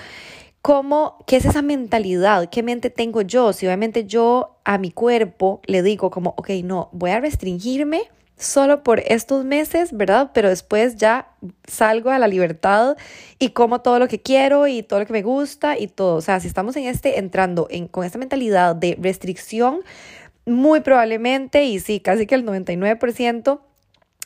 ¿Cómo, 0.62 1.18
¿Qué 1.26 1.36
es 1.36 1.44
esa 1.44 1.60
mentalidad? 1.60 2.48
¿Qué 2.48 2.62
mente 2.62 2.88
tengo 2.88 3.20
yo? 3.20 3.52
Si 3.52 3.66
obviamente 3.66 4.06
yo 4.06 4.56
a 4.64 4.78
mi 4.78 4.90
cuerpo 4.90 5.60
le 5.66 5.82
digo 5.82 6.10
como, 6.10 6.30
ok, 6.38 6.50
no, 6.64 6.88
voy 6.92 7.10
a 7.10 7.20
restringirme 7.20 8.08
solo 8.36 8.82
por 8.82 9.00
estos 9.00 9.44
meses, 9.44 9.92
¿verdad? 9.92 10.30
Pero 10.34 10.48
después 10.48 10.96
ya 10.96 11.28
salgo 11.66 12.10
a 12.10 12.18
la 12.18 12.28
libertad 12.28 12.96
y 13.38 13.50
como 13.50 13.80
todo 13.82 13.98
lo 13.98 14.08
que 14.08 14.20
quiero 14.20 14.66
y 14.66 14.82
todo 14.82 15.00
lo 15.00 15.06
que 15.06 15.12
me 15.12 15.22
gusta 15.22 15.78
y 15.78 15.86
todo. 15.86 16.16
O 16.16 16.20
sea, 16.20 16.40
si 16.40 16.48
estamos 16.48 16.76
en 16.76 16.84
este, 16.84 17.18
entrando 17.18 17.66
en, 17.70 17.86
con 17.86 18.04
esta 18.04 18.18
mentalidad 18.18 18.74
de 18.74 18.96
restricción, 19.00 19.82
muy 20.46 20.80
probablemente, 20.80 21.64
y 21.64 21.78
sí, 21.78 22.00
casi 22.00 22.26
que 22.26 22.34
el 22.34 22.44
99%, 22.44 23.60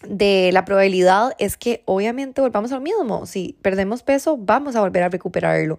de 0.02 0.50
la 0.52 0.64
probabilidad 0.64 1.32
es 1.38 1.56
que 1.56 1.82
obviamente 1.84 2.40
volvamos 2.40 2.72
a 2.72 2.76
lo 2.76 2.80
mismo. 2.80 3.26
Si 3.26 3.56
perdemos 3.62 4.02
peso, 4.02 4.36
vamos 4.36 4.76
a 4.76 4.80
volver 4.80 5.02
a 5.02 5.08
recuperarlo. 5.08 5.78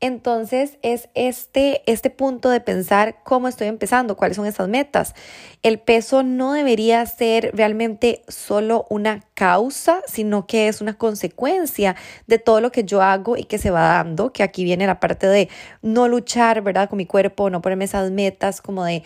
Entonces 0.00 0.76
es 0.82 1.08
este, 1.14 1.82
este 1.90 2.10
punto 2.10 2.50
de 2.50 2.60
pensar 2.60 3.22
cómo 3.24 3.48
estoy 3.48 3.68
empezando, 3.68 4.16
cuáles 4.16 4.36
son 4.36 4.44
esas 4.44 4.68
metas. 4.68 5.14
El 5.62 5.78
peso 5.78 6.22
no 6.22 6.52
debería 6.52 7.06
ser 7.06 7.52
realmente 7.54 8.22
solo 8.28 8.86
una 8.90 9.22
causa, 9.32 10.02
sino 10.06 10.46
que 10.46 10.68
es 10.68 10.82
una 10.82 10.98
consecuencia 10.98 11.96
de 12.26 12.38
todo 12.38 12.60
lo 12.60 12.70
que 12.70 12.84
yo 12.84 13.00
hago 13.00 13.38
y 13.38 13.44
que 13.44 13.56
se 13.56 13.70
va 13.70 13.80
dando, 13.82 14.32
que 14.32 14.42
aquí 14.42 14.64
viene 14.64 14.86
la 14.86 15.00
parte 15.00 15.26
de 15.26 15.48
no 15.80 16.06
luchar, 16.08 16.60
¿verdad? 16.60 16.90
Con 16.90 16.98
mi 16.98 17.06
cuerpo, 17.06 17.48
no 17.48 17.62
ponerme 17.62 17.86
esas 17.86 18.10
metas 18.10 18.60
como 18.60 18.84
de 18.84 19.04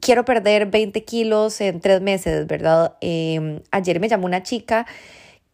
quiero 0.00 0.24
perder 0.24 0.66
20 0.66 1.04
kilos 1.04 1.60
en 1.60 1.80
tres 1.80 2.00
meses, 2.00 2.46
¿verdad? 2.46 2.94
Em, 3.00 3.60
ayer 3.70 4.00
me 4.00 4.08
llamó 4.08 4.26
una 4.26 4.42
chica 4.42 4.86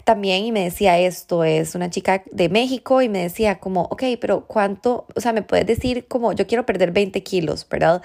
también 0.05 0.45
y 0.45 0.53
me 0.53 0.65
decía 0.65 0.99
esto, 0.99 1.45
es 1.45 1.75
una 1.75 1.91
chica 1.91 2.23
de 2.31 2.49
México 2.49 3.03
y 3.03 3.09
me 3.09 3.21
decía 3.21 3.59
como, 3.59 3.83
ok, 3.83 4.03
pero 4.21 4.47
¿cuánto? 4.47 5.07
O 5.15 5.21
sea, 5.21 5.33
me 5.33 5.43
puedes 5.43 5.67
decir 5.67 6.07
como, 6.07 6.33
yo 6.33 6.47
quiero 6.47 6.67
perder 6.67 6.93
20 6.93 7.23
kilos, 7.23 7.67
¿verdad? 7.69 8.03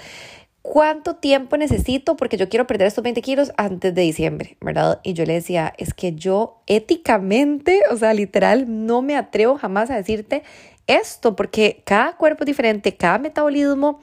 ¿Cuánto 0.62 1.16
tiempo 1.16 1.58
necesito? 1.58 2.16
Porque 2.16 2.38
yo 2.38 2.50
quiero 2.50 2.68
perder 2.68 2.88
estos 2.88 3.04
20 3.04 3.22
kilos 3.22 3.52
antes 3.58 3.94
de 3.96 4.02
diciembre, 4.02 4.58
¿verdad? 4.62 5.00
Y 5.04 5.14
yo 5.14 5.26
le 5.26 5.34
decía, 5.34 5.74
es 5.78 5.94
que 5.94 6.14
yo 6.14 6.62
éticamente, 6.68 7.82
o 7.92 7.98
sea, 7.98 8.14
literal, 8.14 8.66
no 8.86 9.02
me 9.02 9.16
atrevo 9.16 9.58
jamás 9.58 9.90
a 9.90 9.96
decirte 9.96 10.44
esto, 10.88 11.36
porque 11.36 11.82
cada 11.86 12.18
cuerpo 12.18 12.44
es 12.44 12.48
diferente, 12.48 12.96
cada 12.96 13.20
metabolismo 13.20 14.02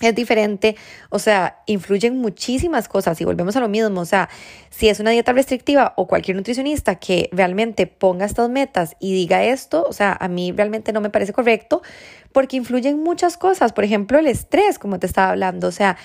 es 0.00 0.14
diferente, 0.14 0.76
o 1.10 1.18
sea, 1.18 1.62
influyen 1.66 2.18
muchísimas 2.18 2.88
cosas 2.88 3.20
y 3.20 3.24
volvemos 3.24 3.56
a 3.56 3.60
lo 3.60 3.68
mismo, 3.68 4.00
o 4.00 4.04
sea, 4.04 4.28
si 4.70 4.88
es 4.88 5.00
una 5.00 5.10
dieta 5.10 5.32
restrictiva 5.32 5.92
o 5.96 6.06
cualquier 6.06 6.36
nutricionista 6.36 6.96
que 6.96 7.28
realmente 7.32 7.86
ponga 7.86 8.24
estas 8.24 8.48
metas 8.48 8.96
y 8.98 9.12
diga 9.12 9.44
esto, 9.44 9.84
o 9.88 9.92
sea, 9.92 10.16
a 10.18 10.28
mí 10.28 10.52
realmente 10.52 10.92
no 10.92 11.00
me 11.00 11.10
parece 11.10 11.32
correcto 11.32 11.82
porque 12.32 12.56
influyen 12.56 13.02
muchas 13.02 13.36
cosas, 13.36 13.72
por 13.72 13.84
ejemplo, 13.84 14.18
el 14.18 14.26
estrés, 14.26 14.78
como 14.78 14.98
te 14.98 15.06
estaba 15.06 15.30
hablando, 15.30 15.68
o 15.68 15.72
sea, 15.72 15.96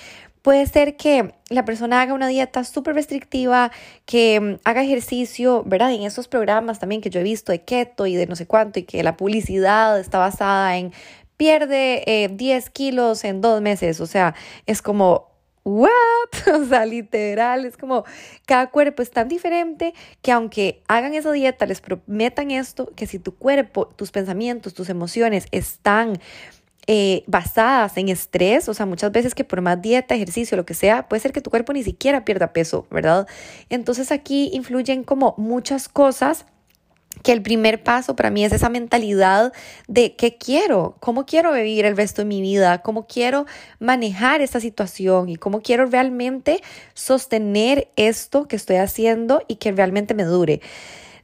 puede 0.45 0.67
ser 0.67 0.95
que 0.95 1.34
la 1.49 1.65
persona 1.65 2.01
haga 2.01 2.13
una 2.13 2.27
dieta 2.27 2.63
súper 2.63 2.93
restrictiva, 2.93 3.71
que 4.05 4.39
mm, 4.39 4.60
haga 4.63 4.84
ejercicio, 4.84 5.63
¿verdad? 5.65 5.91
En 5.91 6.03
esos 6.03 6.27
programas 6.27 6.77
también 6.77 7.01
que 7.01 7.10
yo 7.10 7.19
he 7.19 7.23
visto 7.23 7.51
de 7.51 7.63
keto 7.63 8.05
y 8.05 8.15
de 8.15 8.27
no 8.27 8.36
sé 8.36 8.45
cuánto 8.45 8.77
y 8.77 8.84
que 8.84 9.01
la 9.01 9.17
publicidad 9.17 9.99
está 9.99 10.19
basada 10.19 10.77
en 10.77 10.93
pierde 11.38 12.30
10 12.32 12.65
eh, 12.65 12.71
kilos 12.71 13.24
en 13.24 13.41
dos 13.41 13.62
meses. 13.62 14.00
O 14.00 14.06
sea, 14.06 14.36
es 14.65 14.82
como, 14.82 15.30
¿what? 15.63 15.89
O 16.54 16.65
sea, 16.65 16.86
literal, 16.86 17.65
es 17.65 17.78
como 17.78 18.06
cada 18.45 18.69
cuerpo 18.69 19.02
es 19.02 19.12
tan 19.12 19.28
diferente 19.28 19.93
que 20.21 20.32
aunque 20.32 20.82
hagan 20.88 21.13
esa 21.13 21.32
dieta, 21.32 21.65
les 21.65 21.82
prometan 21.82 22.52
esto, 22.52 22.91
que 22.95 23.08
si 23.08 23.19
tu 23.19 23.36
cuerpo, 23.36 23.88
tus 23.88 24.12
pensamientos, 24.12 24.74
tus 24.74 24.89
emociones 24.89 25.48
están 25.52 26.19
eh, 26.88 27.24
basadas 27.26 27.98
en 27.98 28.10
estrés, 28.10 28.69
o 28.69 28.76
sea, 28.76 28.86
muchas 28.86 29.12
veces 29.12 29.34
que 29.34 29.43
por 29.43 29.62
más 29.62 29.82
dieta, 29.82 30.13
ejercicio, 30.13 30.56
lo 30.56 30.67
que 30.67 30.76
sea, 30.76 31.10
puede 31.10 31.19
ser 31.19 31.34
que 31.34 31.41
tu 31.41 31.50
cuerpo 31.50 31.74
ni 31.74 31.84
siquiera 31.84 32.26
pierda 32.26 32.54
peso, 32.54 32.86
¿verdad? 32.91 33.28
Entonces 33.69 34.12
aquí 34.12 34.52
influyen 34.54 35.04
como 35.04 35.34
muchas 35.38 35.89
cosas 35.89 36.45
que 37.23 37.32
el 37.32 37.41
primer 37.41 37.84
paso 37.84 38.15
para 38.15 38.30
mí 38.30 38.45
es 38.45 38.51
esa 38.51 38.69
mentalidad 38.69 39.54
de 39.88 40.15
qué 40.15 40.38
quiero, 40.38 40.97
cómo 40.99 41.25
quiero 41.25 41.54
vivir 41.54 41.86
el 41.86 41.97
resto 41.97 42.21
de 42.21 42.28
mi 42.28 42.41
vida, 42.41 42.82
cómo 42.82 43.08
quiero 43.08 43.45
manejar 43.80 44.41
esta 44.41 44.60
situación 44.60 45.30
y 45.30 45.36
cómo 45.36 45.62
quiero 45.62 45.86
realmente 45.86 46.62
sostener 46.93 47.89
esto 47.95 48.47
que 48.47 48.56
estoy 48.56 48.78
haciendo 48.78 49.41
y 49.47 49.56
que 49.56 49.71
realmente 49.71 50.13
me 50.13 50.23
dure. 50.23 50.62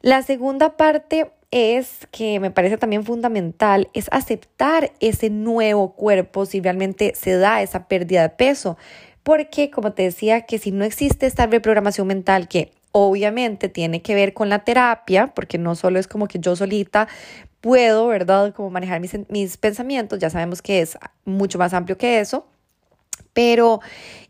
La 0.02 0.24
segunda 0.24 0.78
parte 0.78 1.32
es 1.52 2.08
que 2.12 2.40
me 2.40 2.50
parece 2.50 2.78
también 2.78 3.06
fundamental, 3.06 3.90
es 3.94 4.08
aceptar 4.12 4.94
ese 5.02 5.30
nuevo 5.30 5.94
cuerpo 5.94 6.46
si 6.46 6.62
realmente 6.62 7.14
se 7.16 7.38
da 7.38 7.62
esa 7.62 7.88
pérdida 7.88 8.24
de 8.24 8.30
peso. 8.30 8.78
Porque, 9.22 9.70
como 9.70 9.94
te 9.94 10.04
decía, 10.04 10.42
que 10.42 10.58
si 10.58 10.72
no 10.72 10.84
existe 10.84 11.28
esta 11.28 11.46
reprogramación 11.46 12.08
mental 12.08 12.48
que 12.48 12.72
obviamente 12.92 13.70
tiene 13.70 14.02
que 14.02 14.16
ver 14.16 14.34
con 14.34 14.50
la 14.50 14.60
terapia, 14.64 15.28
porque 15.28 15.58
no 15.58 15.76
solo 15.76 16.00
es 16.00 16.08
como 16.08 16.28
que 16.28 16.40
yo 16.40 16.56
solita 16.56 17.08
puedo, 17.62 18.08
¿verdad? 18.08 18.54
Como 18.54 18.70
manejar 18.70 19.00
mis, 19.00 19.18
mis 19.30 19.58
pensamientos, 19.58 20.20
ya 20.20 20.30
sabemos 20.30 20.62
que 20.62 20.82
es 20.82 20.98
mucho 21.26 21.58
más 21.58 21.74
amplio 21.74 21.98
que 21.98 22.20
eso, 22.20 22.46
pero 23.34 23.80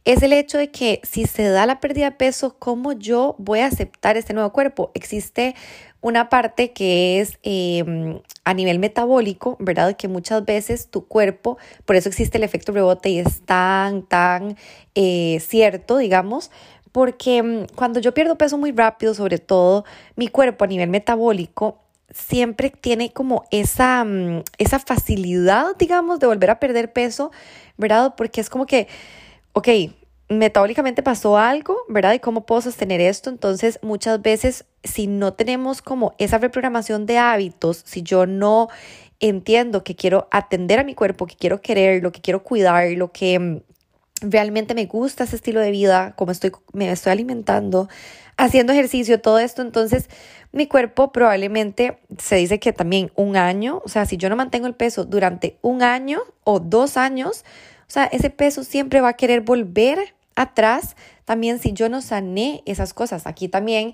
es 0.06 0.22
el 0.22 0.34
hecho 0.34 0.58
de 0.58 0.70
que 0.70 1.00
si 1.04 1.26
se 1.26 1.44
da 1.44 1.66
la 1.66 1.80
pérdida 1.80 2.06
de 2.06 2.16
peso, 2.16 2.56
¿cómo 2.60 2.94
yo 2.94 3.36
voy 3.38 3.60
a 3.60 3.68
aceptar 3.68 4.18
este 4.18 4.34
nuevo 4.34 4.52
cuerpo? 4.52 4.92
Existe 4.94 5.56
una 6.02 6.30
parte 6.30 6.72
que 6.72 7.20
es 7.20 7.38
em, 7.44 8.20
a 8.44 8.54
nivel 8.54 8.80
metabólico, 8.80 9.56
¿verdad? 9.60 9.96
Que 9.96 10.08
muchas 10.08 10.44
veces 10.44 10.90
tu 10.90 11.08
cuerpo, 11.08 11.58
por 11.86 11.96
eso 11.96 12.10
existe 12.10 12.38
el 12.38 12.44
efecto 12.44 12.72
rebote 12.72 13.10
y 13.10 13.20
es 13.20 13.42
tan, 13.42 14.04
tan 14.04 14.58
eh, 14.96 15.40
cierto, 15.48 15.98
digamos, 15.98 16.52
porque 16.92 17.42
mm, 17.44 17.66
cuando 17.76 18.00
yo 18.00 18.14
pierdo 18.14 18.38
peso 18.38 18.58
muy 18.58 18.72
rápido, 18.72 19.14
sobre 19.14 19.38
todo 19.38 19.86
mi 20.16 20.28
cuerpo 20.28 20.66
a 20.66 20.68
nivel 20.68 20.90
metabólico, 20.90 21.80
siempre 22.14 22.70
tiene 22.70 23.12
como 23.12 23.46
esa, 23.52 24.04
mm, 24.04 24.44
esa 24.58 24.80
facilidad, 24.80 25.76
digamos, 25.78 26.20
de 26.20 26.28
volver 26.28 26.50
a 26.50 26.60
perder 26.60 26.92
peso, 26.94 27.32
¿verdad? 27.78 28.16
Porque 28.18 28.42
es 28.42 28.50
como 28.50 28.66
que, 28.66 28.88
ok, 29.54 29.68
metabólicamente 30.30 31.04
pasó 31.04 31.38
algo, 31.38 31.78
¿verdad? 31.90 32.14
¿Y 32.14 32.20
cómo 32.20 32.46
puedo 32.46 32.62
sostener 32.62 33.02
esto? 33.02 33.30
Entonces, 33.30 33.80
muchas 33.82 34.22
veces, 34.22 34.66
si 34.84 35.08
no 35.08 35.34
tenemos 35.34 35.82
como 35.82 36.14
esa 36.18 36.38
reprogramación 36.38 37.06
de 37.06 37.18
hábitos, 37.18 37.84
si 37.86 38.02
yo 38.02 38.26
no 38.26 38.70
entiendo 39.20 39.84
que 39.84 39.96
quiero 39.96 40.28
atender 40.32 40.80
a 40.80 40.84
mi 40.84 40.96
cuerpo, 40.96 41.28
que 41.28 41.36
quiero 41.36 41.62
querer, 41.62 42.02
lo 42.02 42.12
que 42.12 42.22
quiero 42.22 42.44
cuidar, 42.44 42.90
lo 42.92 43.12
que 43.12 43.40
mm, 43.40 43.62
realmente 44.22 44.74
me 44.76 44.86
gusta 44.86 45.26
ese 45.26 45.36
estilo 45.36 45.60
de 45.60 45.72
vida, 45.72 46.14
como 46.16 46.32
estoy, 46.32 46.52
me 46.74 46.92
estoy 46.92 47.12
alimentando, 47.12 47.90
haciendo 48.38 48.74
ejercicio, 48.74 49.20
todo 49.20 49.40
esto, 49.40 49.62
entonces 49.62 50.10
mi 50.52 50.68
cuerpo 50.68 51.12
probablemente 51.12 52.00
se 52.18 52.36
dice 52.36 52.60
que 52.60 52.74
también 52.74 53.12
un 53.16 53.36
año, 53.36 53.82
o 53.84 53.90
sea, 53.90 54.06
si 54.06 54.18
yo 54.18 54.30
no 54.30 54.36
mantengo 54.36 54.68
el 54.68 54.76
peso 54.76 55.06
durante 55.06 55.58
un 55.62 55.84
año 55.84 56.22
o 56.44 56.60
dos 56.60 56.98
años, 56.98 57.44
o 57.88 57.92
sea, 57.92 58.06
ese 58.06 58.30
peso 58.30 58.64
siempre 58.64 59.02
va 59.02 59.10
a 59.10 59.14
querer 59.14 59.42
volver 59.42 60.14
atrás, 60.36 60.96
también 61.26 61.60
si 61.60 61.74
yo 61.74 61.90
no 61.90 62.02
sané 62.02 62.64
esas 62.66 62.94
cosas. 62.94 63.28
Aquí 63.28 63.48
también 63.48 63.94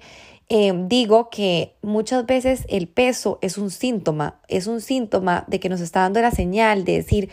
eh, 0.49 0.71
digo 0.85 1.29
que 1.29 1.75
muchas 1.81 2.25
veces 2.25 2.65
el 2.69 2.87
peso 2.87 3.37
es 3.41 3.57
un 3.57 3.69
síntoma, 3.69 4.39
es 4.47 4.67
un 4.67 4.81
síntoma 4.81 5.45
de 5.47 5.59
que 5.59 5.69
nos 5.69 5.81
está 5.81 6.01
dando 6.01 6.21
la 6.21 6.31
señal 6.31 6.85
de 6.85 6.93
decir, 6.93 7.29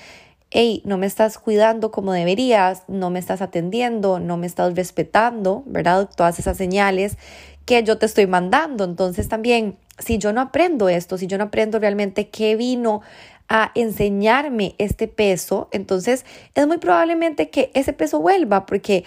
hey, 0.56 0.82
no 0.84 0.98
me 0.98 1.06
estás 1.06 1.36
cuidando 1.36 1.90
como 1.90 2.12
deberías, 2.12 2.84
no 2.86 3.10
me 3.10 3.18
estás 3.18 3.42
atendiendo, 3.42 4.20
no 4.20 4.36
me 4.36 4.46
estás 4.46 4.76
respetando, 4.76 5.64
¿verdad? 5.66 6.08
Todas 6.16 6.38
esas 6.38 6.56
señales 6.56 7.18
que 7.66 7.82
yo 7.82 7.98
te 7.98 8.06
estoy 8.06 8.28
mandando. 8.28 8.84
Entonces 8.84 9.28
también, 9.28 9.76
si 9.98 10.18
yo 10.18 10.32
no 10.32 10.40
aprendo 10.40 10.88
esto, 10.88 11.18
si 11.18 11.26
yo 11.26 11.38
no 11.38 11.44
aprendo 11.44 11.80
realmente 11.80 12.28
qué 12.28 12.54
vino 12.54 13.02
a 13.48 13.72
enseñarme 13.74 14.76
este 14.78 15.08
peso, 15.08 15.68
entonces 15.72 16.24
es 16.54 16.66
muy 16.68 16.78
probablemente 16.78 17.50
que 17.50 17.70
ese 17.74 17.92
peso 17.92 18.20
vuelva 18.20 18.64
porque... 18.64 19.04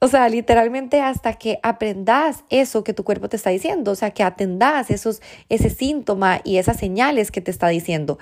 O 0.00 0.08
sea, 0.08 0.28
literalmente 0.28 1.00
hasta 1.00 1.32
que 1.32 1.60
aprendas 1.62 2.44
eso 2.50 2.84
que 2.84 2.92
tu 2.92 3.04
cuerpo 3.04 3.30
te 3.30 3.36
está 3.36 3.48
diciendo, 3.48 3.92
o 3.92 3.94
sea, 3.94 4.10
que 4.10 4.22
atendas 4.22 4.90
esos, 4.90 5.22
ese 5.48 5.70
síntoma 5.70 6.42
y 6.44 6.58
esas 6.58 6.76
señales 6.76 7.30
que 7.30 7.40
te 7.40 7.50
está 7.50 7.68
diciendo. 7.68 8.18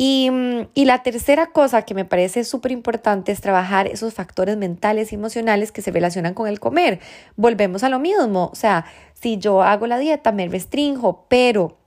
Y, 0.00 0.30
la 0.76 1.02
tercera 1.02 1.48
cosa 1.48 1.82
que 1.82 1.92
me 1.92 2.04
parece 2.04 2.44
súper 2.44 2.70
importante 2.70 3.32
es 3.32 3.40
trabajar 3.40 3.88
esos 3.88 4.14
factores 4.14 4.56
mentales 4.56 5.10
y 5.12 5.16
emocionales 5.16 5.72
que 5.72 5.82
se 5.82 5.90
relacionan 5.90 6.34
con 6.34 6.46
el 6.46 6.60
comer. 6.60 7.00
Volvemos 7.36 7.82
a 7.82 7.88
lo 7.88 7.98
mismo, 7.98 8.48
o 8.52 8.54
sea, 8.54 8.86
si 9.14 9.38
yo 9.38 9.62
hago 9.62 9.88
la 9.88 9.98
dieta, 9.98 10.30
me 10.30 10.46
restringo, 10.48 11.26
pero 11.28 11.78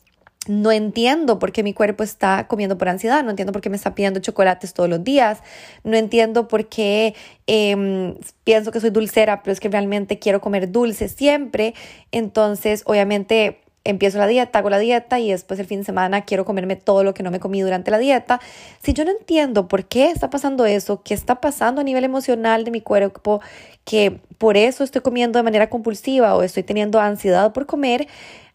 no 0.47 0.71
entiendo 0.71 1.39
por 1.39 1.51
qué 1.53 1.63
mi 1.63 1.73
cuerpo 1.73 2.03
está 2.03 2.47
comiendo 2.47 2.77
por 2.77 2.89
ansiedad, 2.89 3.23
no 3.23 3.29
entiendo 3.29 3.53
por 3.53 3.61
qué 3.61 3.69
me 3.69 3.77
está 3.77 3.95
pidiendo 3.95 4.19
chocolates 4.19 4.73
todos 4.73 4.89
los 4.89 5.03
días, 5.03 5.41
no 5.83 5.95
entiendo 5.95 6.47
por 6.47 6.67
qué 6.67 7.15
em, 7.47 8.15
pienso 8.43 8.71
que 8.71 8.81
soy 8.81 8.89
dulcera, 8.89 9.41
pero 9.43 9.53
es 9.53 9.59
que 9.59 9.69
realmente 9.69 10.19
quiero 10.19 10.41
comer 10.41 10.71
dulce 10.71 11.07
siempre. 11.07 11.75
Entonces, 12.11 12.83
obviamente, 12.85 13.60
empiezo 13.83 14.17
la 14.19 14.27
dieta, 14.27 14.59
hago 14.59 14.69
la 14.69 14.79
dieta 14.79 15.19
y 15.19 15.31
después 15.31 15.59
el 15.59 15.65
fin 15.65 15.79
de 15.79 15.85
semana 15.85 16.21
quiero 16.21 16.45
comerme 16.45 16.75
todo 16.75 17.03
lo 17.03 17.13
que 17.13 17.23
no 17.23 17.31
me 17.31 17.39
comí 17.39 17.61
durante 17.61 17.91
la 17.91 17.97
dieta. 17.97 18.39
Si 18.81 18.93
yo 18.93 19.05
no 19.05 19.11
entiendo 19.11 19.67
por 19.67 19.85
qué 19.85 20.11
está 20.11 20.29
pasando 20.29 20.65
eso, 20.65 21.01
qué 21.03 21.13
está 21.13 21.41
pasando 21.41 21.81
a 21.81 21.83
nivel 21.83 22.03
emocional 22.03 22.63
de 22.63 22.71
mi 22.71 22.81
cuerpo, 22.81 23.41
que 23.83 24.21
por 24.37 24.57
eso 24.57 24.83
estoy 24.83 25.01
comiendo 25.01 25.39
de 25.39 25.43
manera 25.43 25.69
compulsiva 25.69 26.35
o 26.35 26.43
estoy 26.43 26.63
teniendo 26.63 26.99
ansiedad 26.99 27.53
por 27.53 27.65
comer, 27.65 28.07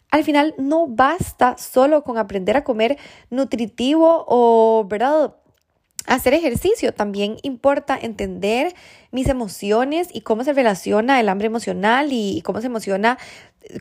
al 0.09 0.23
final 0.23 0.55
no 0.57 0.87
basta 0.87 1.57
solo 1.57 2.03
con 2.03 2.17
aprender 2.17 2.55
a 2.55 2.63
comer 2.63 2.97
nutritivo 3.29 4.25
o, 4.27 4.85
¿verdad? 4.87 5.35
Hacer 6.05 6.33
ejercicio 6.33 6.93
también 6.93 7.35
importa 7.43 7.99
entender 8.01 8.73
mis 9.11 9.27
emociones 9.27 10.07
y 10.13 10.21
cómo 10.21 10.45
se 10.45 10.53
relaciona 10.53 11.19
el 11.19 11.27
hambre 11.27 11.47
emocional 11.47 12.09
y 12.11 12.41
cómo 12.45 12.61
se 12.61 12.67
emociona, 12.67 13.17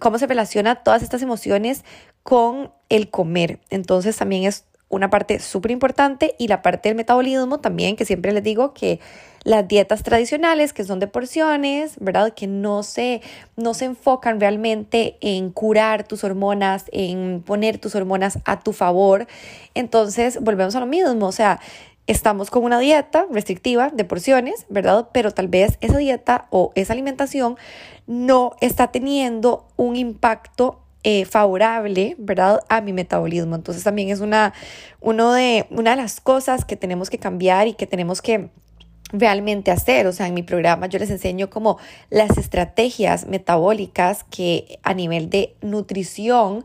cómo 0.01 0.19
se 0.19 0.27
relaciona 0.27 0.77
todas 0.77 1.03
estas 1.03 1.23
emociones 1.23 1.85
con 2.23 2.73
el 2.89 3.11
comer. 3.11 3.61
Entonces 3.71 4.17
también 4.17 4.45
es 4.45 4.65
una 4.89 5.11
parte 5.11 5.41
súper 5.41 5.73
importante 5.73 6.35
y 6.39 6.49
la 6.49 6.63
parte 6.63 6.89
del 6.89 6.97
metabolismo 6.97 7.59
también, 7.59 7.97
que 7.97 8.05
siempre 8.05 8.33
les 8.33 8.43
digo 8.43 8.73
que 8.73 9.01
las 9.43 9.67
dietas 9.67 10.03
tradicionales, 10.03 10.73
que 10.73 10.85
son 10.85 10.99
de 10.99 11.07
porciones, 11.07 11.95
¿verdad? 12.01 12.35
Que 12.35 12.47
no 12.47 12.83
se, 12.83 13.23
no 13.57 13.75
se 13.75 13.85
enfocan 13.85 14.41
realmente 14.41 15.19
en 15.21 15.51
curar 15.51 16.07
tus 16.07 16.25
hormonas, 16.25 16.87
en 16.93 17.43
poner 17.45 17.79
tus 17.79 17.95
hormonas 17.95 18.41
a 18.45 18.61
tu 18.61 18.73
favor. 18.73 19.27
Entonces, 19.75 20.41
volvemos 20.41 20.75
a 20.75 20.81
lo 20.81 20.87
mismo, 20.87 21.27
o 21.27 21.33
sea, 21.33 21.61
estamos 22.07 22.51
con 22.51 22.65
una 22.65 22.79
dieta 22.79 23.27
restrictiva 23.31 23.91
de 23.91 24.05
porciones, 24.05 24.67
¿verdad? 24.69 25.09
Pero 25.13 25.33
tal 25.33 25.49
vez 25.49 25.79
esa 25.81 25.99
dieta 25.99 26.47
o 26.51 26.73
esa 26.75 26.93
alimentación 26.93 27.57
no 28.07 28.53
está 28.61 28.89
teniendo 28.93 29.67
un 29.77 29.97
impacto 29.97 30.83
eh, 31.03 31.25
favorable, 31.25 32.17
¿verdad? 32.19 32.61
A 32.69 32.81
mi 32.81 32.93
metabolismo. 32.93 33.55
Entonces 33.55 33.85
también 33.85 34.11
es 34.11 34.21
una, 34.21 34.55
uno 35.01 35.33
de, 35.33 35.67
una 35.71 35.91
de 35.93 35.97
las 35.97 36.21
cosas 36.21 36.65
que 36.65 36.77
tenemos 36.77 37.11
que 37.11 37.19
cambiar 37.19 37.69
y 37.69 37.75
que 37.75 37.87
tenemos 37.87 38.23
que 38.23 38.51
realmente 39.13 39.71
hacer. 39.71 40.07
O 40.07 40.13
sea, 40.13 40.27
en 40.27 40.35
mi 40.35 40.43
programa 40.43 40.87
yo 40.87 40.99
les 40.99 41.11
enseño 41.11 41.51
como 41.51 41.79
las 42.11 42.39
estrategias 42.39 43.27
metabólicas 43.27 44.25
que 44.25 44.79
a 44.83 44.95
nivel 44.95 45.31
de 45.31 45.55
nutrición 45.63 46.65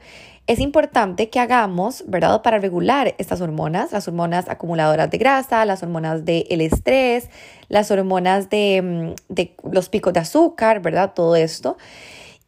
es 0.52 0.60
importante 0.60 1.30
que 1.30 1.40
hagamos, 1.40 2.04
¿verdad? 2.08 2.42
Para 2.42 2.60
regular 2.60 3.16
estas 3.18 3.40
hormonas, 3.40 3.94
las 3.94 4.10
hormonas 4.10 4.50
acumuladoras 4.50 5.10
de 5.10 5.18
grasa, 5.18 5.64
las 5.64 5.82
hormonas 5.82 6.26
del 6.26 6.60
estrés, 6.60 7.30
las 7.70 7.90
hormonas 7.90 8.50
de, 8.50 8.82
mm, 8.82 9.34
de, 9.34 9.56
los 9.72 9.88
picos 9.88 10.12
de 10.12 10.20
azúcar, 10.20 10.82
¿verdad? 10.82 11.14
Todo 11.16 11.38
esto. 11.38 11.78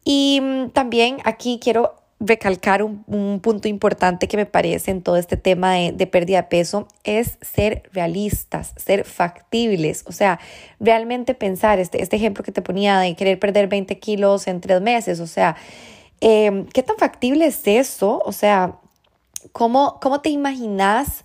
Y 0.04 0.38
mm, 0.42 0.70
también 0.70 1.16
aquí 1.24 1.58
quiero 1.62 1.94
recalcar 2.20 2.82
un, 2.82 3.40
punto 3.40 3.68
importante 3.68 4.28
que 4.28 4.36
me 4.36 4.46
parece 4.46 4.90
en 4.90 5.00
todo 5.00 5.16
este 5.16 5.38
tema 5.38 5.72
de, 5.72 5.92
de, 5.92 6.06
pérdida 6.06 6.42
de 6.42 6.48
peso 6.48 6.88
es 7.04 7.38
ser 7.40 7.88
realistas, 7.92 8.74
ser 8.76 9.04
factibles, 9.04 10.04
o 10.06 10.12
sea, 10.12 10.38
realmente 10.78 11.34
pensar, 11.34 11.78
este, 11.78 12.02
este 12.02 12.16
ejemplo 12.16 12.44
que 12.44 12.52
te 12.52 12.60
ponía 12.60 12.98
de 12.98 13.16
querer 13.16 13.38
perder 13.38 13.66
20 13.68 13.98
kilos 13.98 14.46
en 14.46 14.60
tres 14.60 14.80
meses, 14.82 15.20
o 15.20 15.26
sea, 15.26 15.56
Em, 16.20 16.66
¿Qué 16.66 16.82
tan 16.82 16.96
factible 16.96 17.46
es 17.46 17.66
eso? 17.66 18.22
O 18.24 18.32
sea, 18.32 18.78
¿cómo, 19.52 19.98
cómo 20.00 20.20
te 20.20 20.30
imaginas 20.30 21.24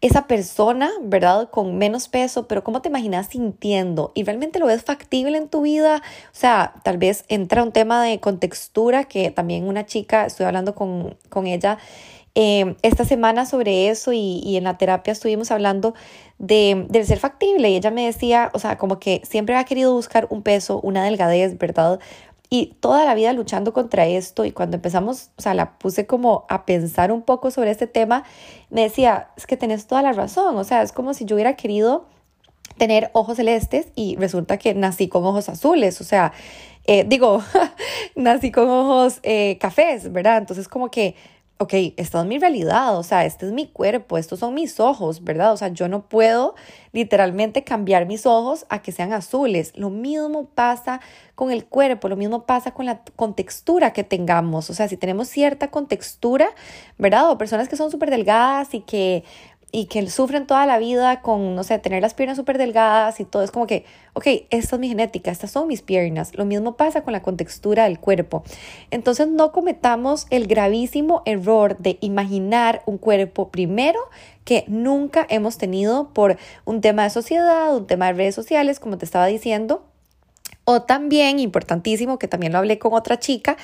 esa 0.00 0.28
persona, 0.28 0.90
¿verdad? 1.02 1.50
Con 1.50 1.76
menos 1.76 2.08
peso, 2.08 2.46
pero 2.46 2.62
¿cómo 2.62 2.80
te 2.82 2.88
imaginas 2.88 3.28
sintiendo? 3.28 4.12
¿Y 4.14 4.22
realmente 4.22 4.60
lo 4.60 4.66
ves 4.66 4.84
factible 4.84 5.36
en 5.36 5.48
tu 5.48 5.62
vida? 5.62 6.02
O 6.26 6.34
sea, 6.34 6.74
tal 6.84 6.98
vez 6.98 7.24
entra 7.28 7.64
un 7.64 7.72
tema 7.72 8.02
de 8.04 8.20
contextura 8.20 9.04
que 9.04 9.30
también 9.32 9.66
una 9.66 9.86
chica, 9.86 10.26
estoy 10.26 10.46
hablando 10.46 10.74
con, 10.74 11.16
ella 11.46 11.78
em, 12.34 12.76
esta 12.82 13.04
semana 13.04 13.44
sobre 13.44 13.88
eso 13.88 14.12
y, 14.12 14.40
y, 14.44 14.56
en 14.56 14.64
la 14.64 14.78
terapia 14.78 15.12
estuvimos 15.12 15.50
hablando 15.50 15.94
de, 16.38 16.86
del 16.88 17.04
ser 17.04 17.18
factible 17.18 17.68
y 17.70 17.76
ella 17.76 17.90
me 17.90 18.06
decía, 18.06 18.50
o 18.54 18.60
sea, 18.60 18.78
como 18.78 19.00
que 19.00 19.22
siempre 19.24 19.56
ha 19.56 19.64
querido 19.64 19.92
buscar 19.92 20.28
un 20.30 20.42
peso, 20.42 20.80
una 20.80 21.04
delgadez, 21.04 21.58
¿verdad? 21.58 21.98
Y 22.50 22.76
toda 22.80 23.04
la 23.04 23.14
vida 23.14 23.32
luchando 23.34 23.72
contra 23.72 24.06
esto 24.06 24.44
y 24.44 24.52
cuando 24.52 24.76
empezamos, 24.76 25.30
o 25.36 25.42
sea, 25.42 25.52
la 25.52 25.78
puse 25.78 26.06
como 26.06 26.46
a 26.48 26.64
pensar 26.64 27.12
un 27.12 27.22
poco 27.22 27.50
sobre 27.50 27.70
este 27.70 27.86
tema, 27.86 28.24
me 28.70 28.82
decía, 28.82 29.28
es 29.36 29.46
que 29.46 29.56
tenés 29.56 29.86
toda 29.86 30.00
la 30.02 30.12
razón, 30.12 30.56
o 30.56 30.64
sea, 30.64 30.82
es 30.82 30.92
como 30.92 31.12
si 31.12 31.26
yo 31.26 31.36
hubiera 31.36 31.56
querido 31.56 32.06
tener 32.78 33.10
ojos 33.12 33.36
celestes 33.36 33.88
y 33.94 34.16
resulta 34.16 34.56
que 34.56 34.72
nací 34.74 35.08
con 35.08 35.24
ojos 35.24 35.48
azules, 35.48 36.00
o 36.00 36.04
sea, 36.04 36.32
eh, 36.84 37.04
digo, 37.06 37.42
nací 38.16 38.50
con 38.50 38.68
ojos 38.70 39.20
eh, 39.22 39.58
cafés, 39.60 40.10
¿verdad? 40.10 40.38
Entonces 40.38 40.68
como 40.68 40.90
que 40.90 41.16
ok, 41.60 41.74
esta 41.96 42.20
es 42.20 42.26
mi 42.26 42.38
realidad, 42.38 42.96
o 42.96 43.02
sea, 43.02 43.24
este 43.24 43.46
es 43.46 43.52
mi 43.52 43.66
cuerpo, 43.66 44.16
estos 44.16 44.38
son 44.38 44.54
mis 44.54 44.78
ojos, 44.78 45.24
¿verdad? 45.24 45.52
O 45.52 45.56
sea, 45.56 45.68
yo 45.68 45.88
no 45.88 46.08
puedo 46.08 46.54
literalmente 46.92 47.64
cambiar 47.64 48.06
mis 48.06 48.26
ojos 48.26 48.64
a 48.68 48.80
que 48.80 48.92
sean 48.92 49.12
azules. 49.12 49.72
Lo 49.74 49.90
mismo 49.90 50.46
pasa 50.54 51.00
con 51.34 51.50
el 51.50 51.66
cuerpo, 51.66 52.08
lo 52.08 52.16
mismo 52.16 52.46
pasa 52.46 52.72
con 52.72 52.86
la 52.86 53.02
contextura 53.16 53.92
que 53.92 54.04
tengamos. 54.04 54.70
O 54.70 54.74
sea, 54.74 54.86
si 54.86 54.96
tenemos 54.96 55.26
cierta 55.28 55.68
contextura, 55.68 56.48
¿verdad? 56.96 57.28
O 57.30 57.38
personas 57.38 57.68
que 57.68 57.76
son 57.76 57.90
súper 57.90 58.10
delgadas 58.10 58.72
y 58.72 58.80
que 58.80 59.24
y 59.70 59.86
que 59.86 60.08
sufren 60.08 60.46
toda 60.46 60.64
la 60.66 60.78
vida 60.78 61.20
con, 61.20 61.54
no 61.54 61.62
sé, 61.62 61.78
tener 61.78 62.00
las 62.00 62.14
piernas 62.14 62.38
súper 62.38 62.56
delgadas 62.56 63.20
y 63.20 63.24
todo, 63.24 63.42
es 63.42 63.50
como 63.50 63.66
que, 63.66 63.84
ok, 64.14 64.26
esta 64.50 64.76
es 64.76 64.80
mi 64.80 64.88
genética, 64.88 65.30
estas 65.30 65.50
son 65.50 65.68
mis 65.68 65.82
piernas. 65.82 66.34
Lo 66.34 66.44
mismo 66.46 66.76
pasa 66.76 67.02
con 67.02 67.12
la 67.12 67.22
contextura 67.22 67.84
del 67.84 67.98
cuerpo. 67.98 68.44
Entonces 68.90 69.28
no 69.28 69.52
cometamos 69.52 70.26
el 70.30 70.46
gravísimo 70.46 71.22
error 71.26 71.76
de 71.78 71.98
imaginar 72.00 72.82
un 72.86 72.96
cuerpo 72.98 73.48
primero 73.48 74.00
que 74.44 74.64
nunca 74.68 75.26
hemos 75.28 75.58
tenido 75.58 76.08
por 76.14 76.38
un 76.64 76.80
tema 76.80 77.02
de 77.02 77.10
sociedad, 77.10 77.76
un 77.76 77.86
tema 77.86 78.06
de 78.06 78.14
redes 78.14 78.34
sociales, 78.34 78.80
como 78.80 78.96
te 78.96 79.04
estaba 79.04 79.26
diciendo, 79.26 79.84
o 80.70 80.82
también, 80.82 81.38
importantísimo, 81.38 82.18
que 82.18 82.28
también 82.28 82.52
lo 82.52 82.58
hablé 82.58 82.78
con 82.78 82.92
otra 82.92 83.18
chica, 83.18 83.56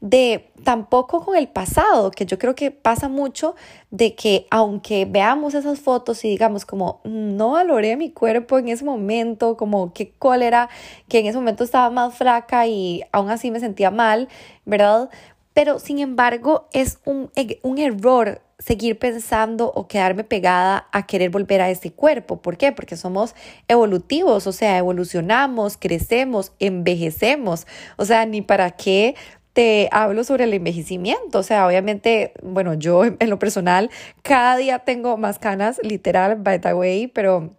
de 0.00 0.50
tampoco 0.64 1.24
con 1.24 1.36
el 1.36 1.46
pasado, 1.46 2.10
que 2.10 2.26
yo 2.26 2.36
creo 2.36 2.56
que 2.56 2.72
pasa 2.72 3.08
mucho 3.08 3.54
de 3.92 4.16
que 4.16 4.48
aunque 4.50 5.04
veamos 5.04 5.54
esas 5.54 5.78
fotos 5.78 6.24
y 6.24 6.28
digamos 6.30 6.66
como 6.66 7.00
mm, 7.04 7.36
no 7.36 7.52
valoré 7.52 7.96
mi 7.96 8.10
cuerpo 8.10 8.58
en 8.58 8.70
ese 8.70 8.84
momento, 8.84 9.56
como 9.56 9.92
qué 9.92 10.10
cólera, 10.18 10.68
que 11.08 11.20
en 11.20 11.26
ese 11.26 11.38
momento 11.38 11.62
estaba 11.62 11.90
más 11.90 12.16
flaca 12.16 12.66
y 12.66 13.04
aún 13.12 13.30
así 13.30 13.52
me 13.52 13.60
sentía 13.60 13.92
mal, 13.92 14.26
¿verdad? 14.64 15.10
Pero 15.54 15.78
sin 15.78 16.00
embargo 16.00 16.66
es 16.72 16.98
un, 17.04 17.30
un 17.62 17.78
error 17.78 18.40
seguir 18.58 18.98
pensando 18.98 19.72
o 19.74 19.86
quedarme 19.86 20.24
pegada 20.24 20.88
a 20.92 21.06
querer 21.06 21.30
volver 21.30 21.60
a 21.60 21.70
ese 21.70 21.92
cuerpo. 21.92 22.42
¿Por 22.42 22.56
qué? 22.56 22.72
Porque 22.72 22.96
somos 22.96 23.34
evolutivos, 23.68 24.46
o 24.46 24.52
sea, 24.52 24.78
evolucionamos, 24.78 25.76
crecemos, 25.76 26.52
envejecemos. 26.58 27.66
O 27.96 28.04
sea, 28.04 28.26
ni 28.26 28.42
para 28.42 28.72
qué 28.72 29.14
te 29.52 29.88
hablo 29.92 30.24
sobre 30.24 30.44
el 30.44 30.54
envejecimiento. 30.54 31.38
O 31.38 31.42
sea, 31.42 31.66
obviamente, 31.66 32.32
bueno, 32.42 32.74
yo 32.74 33.04
en 33.04 33.30
lo 33.30 33.38
personal 33.38 33.90
cada 34.22 34.56
día 34.56 34.80
tengo 34.80 35.16
más 35.16 35.38
canas, 35.38 35.80
literal, 35.82 36.36
by 36.36 36.60
the 36.60 36.74
way, 36.74 37.06
pero 37.08 37.57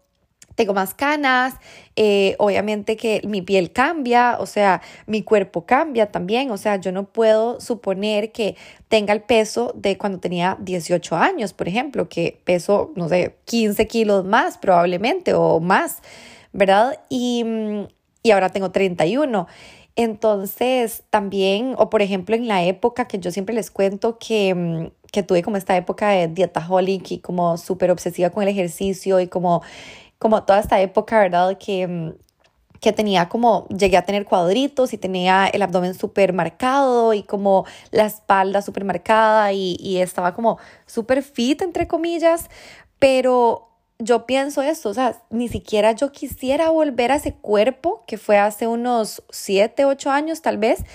tengo 0.59 0.73
más 0.73 0.93
canas, 0.93 1.55
eh, 1.95 2.35
obviamente 2.37 2.97
que 2.97 3.21
mi 3.25 3.41
piel 3.41 3.71
cambia, 3.71 4.35
o 4.41 4.45
sea, 4.45 4.81
mi 5.05 5.23
cuerpo 5.23 5.65
cambia 5.65 6.11
también, 6.11 6.51
o 6.51 6.57
sea, 6.57 6.75
yo 6.75 6.91
no 6.91 7.05
puedo 7.05 7.61
suponer 7.61 8.33
que 8.33 8.57
tenga 8.89 9.13
el 9.13 9.21
peso 9.21 9.71
de 9.73 9.97
cuando 9.97 10.19
tenía 10.19 10.57
18 10.59 11.15
años, 11.15 11.53
por 11.53 11.69
ejemplo, 11.69 12.09
que 12.09 12.41
peso, 12.43 12.91
no 12.97 13.07
sé, 13.07 13.37
15 13.45 13.87
kilos 13.87 14.25
más 14.25 14.57
probablemente 14.57 15.33
o 15.33 15.61
más, 15.61 15.99
¿verdad? 16.51 16.99
Y, 17.07 17.45
mm, 17.45 17.87
y 18.23 18.31
ahora 18.31 18.49
tengo 18.49 18.69
31. 18.69 19.47
Entonces, 19.95 21.03
también, 21.09 21.73
o 21.77 21.89
por 21.89 22.01
ejemplo, 22.01 22.35
en 22.35 22.49
la 22.49 22.65
época 22.65 23.07
que 23.07 23.19
yo 23.19 23.31
siempre 23.31 23.55
les 23.55 23.71
cuento 23.71 24.17
que, 24.19 24.53
mm, 24.53 24.87
que 25.11 25.23
tuve 25.23 25.41
como 25.41 25.55
esta 25.55 25.77
época 25.77 26.09
de 26.09 26.27
dietaholic 26.27 27.11
y 27.11 27.19
como 27.19 27.57
súper 27.57 27.91
obsesiva 27.91 28.29
con 28.29 28.43
el 28.43 28.49
ejercicio 28.49 29.19
y 29.19 29.27
como 29.27 29.61
como 30.19 30.43
toda 30.43 30.59
esta 30.59 30.79
época, 30.81 31.19
¿verdad? 31.19 31.57
Que, 31.57 31.87
mm, 31.87 32.13
que 32.79 32.93
tenía 32.93 33.27
como, 33.29 33.67
llegué 33.69 33.97
a 33.97 34.05
tener 34.05 34.25
cuadritos 34.25 34.93
y 34.93 34.97
tenía 34.97 35.47
el 35.47 35.61
abdomen 35.61 35.95
súper 35.95 36.33
marcado 36.33 37.13
y 37.13 37.23
como 37.23 37.65
la 37.91 38.05
espalda 38.05 38.61
súper 38.61 38.85
marcada 38.85 39.51
y, 39.51 39.75
y 39.79 39.97
estaba 39.97 40.33
como 40.33 40.59
súper 40.85 41.23
fit, 41.23 41.61
entre 41.61 41.87
comillas, 41.87 42.49
pero 42.99 43.69
yo 43.99 44.25
pienso 44.25 44.61
esto, 44.61 44.89
o 44.89 44.93
sea, 44.93 45.21
ni 45.29 45.49
siquiera 45.49 45.91
yo 45.91 46.11
quisiera 46.11 46.69
volver 46.69 47.11
a 47.11 47.15
ese 47.15 47.33
cuerpo 47.33 48.03
que 48.07 48.17
fue 48.17 48.37
hace 48.37 48.65
unos 48.65 49.23
7, 49.29 49.83
8 49.83 50.09
años 50.09 50.41
tal 50.41 50.57
vez, 50.57 50.85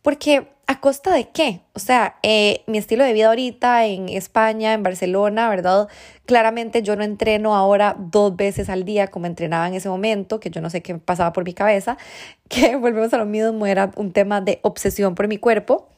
porque 0.00 0.53
¿a 0.66 0.80
costa 0.80 1.14
de 1.14 1.30
qué? 1.30 1.60
O 1.72 1.78
sea, 1.78 2.16
eh, 2.22 2.62
mi 2.66 2.78
estilo 2.78 3.04
de 3.04 3.12
vida 3.12 3.28
ahorita 3.28 3.86
en 3.86 4.08
España, 4.08 4.72
en 4.72 4.82
Barcelona, 4.82 5.48
¿verdad? 5.48 5.88
Claramente 6.26 6.82
yo 6.82 6.96
no 6.96 7.04
entreno 7.04 7.54
ahora 7.54 7.96
dos 7.98 8.36
veces 8.36 8.68
al 8.68 8.84
día 8.84 9.08
como 9.08 9.26
entrenaba 9.26 9.68
en 9.68 9.74
ese 9.74 9.88
momento, 9.88 10.40
que 10.40 10.50
yo 10.50 10.60
no 10.60 10.70
sé 10.70 10.82
qué 10.82 10.94
pasaba 10.96 11.32
por 11.32 11.44
mi 11.44 11.54
cabeza, 11.54 11.96
que 12.48 12.76
volvemos 12.76 13.12
a 13.14 13.18
lo 13.18 13.26
mismo, 13.26 13.66
era 13.66 13.90
un 13.96 14.12
tema 14.12 14.40
de 14.40 14.60
obsesión 14.62 15.14
por 15.14 15.28
mi 15.28 15.38
cuerpo. 15.38 15.88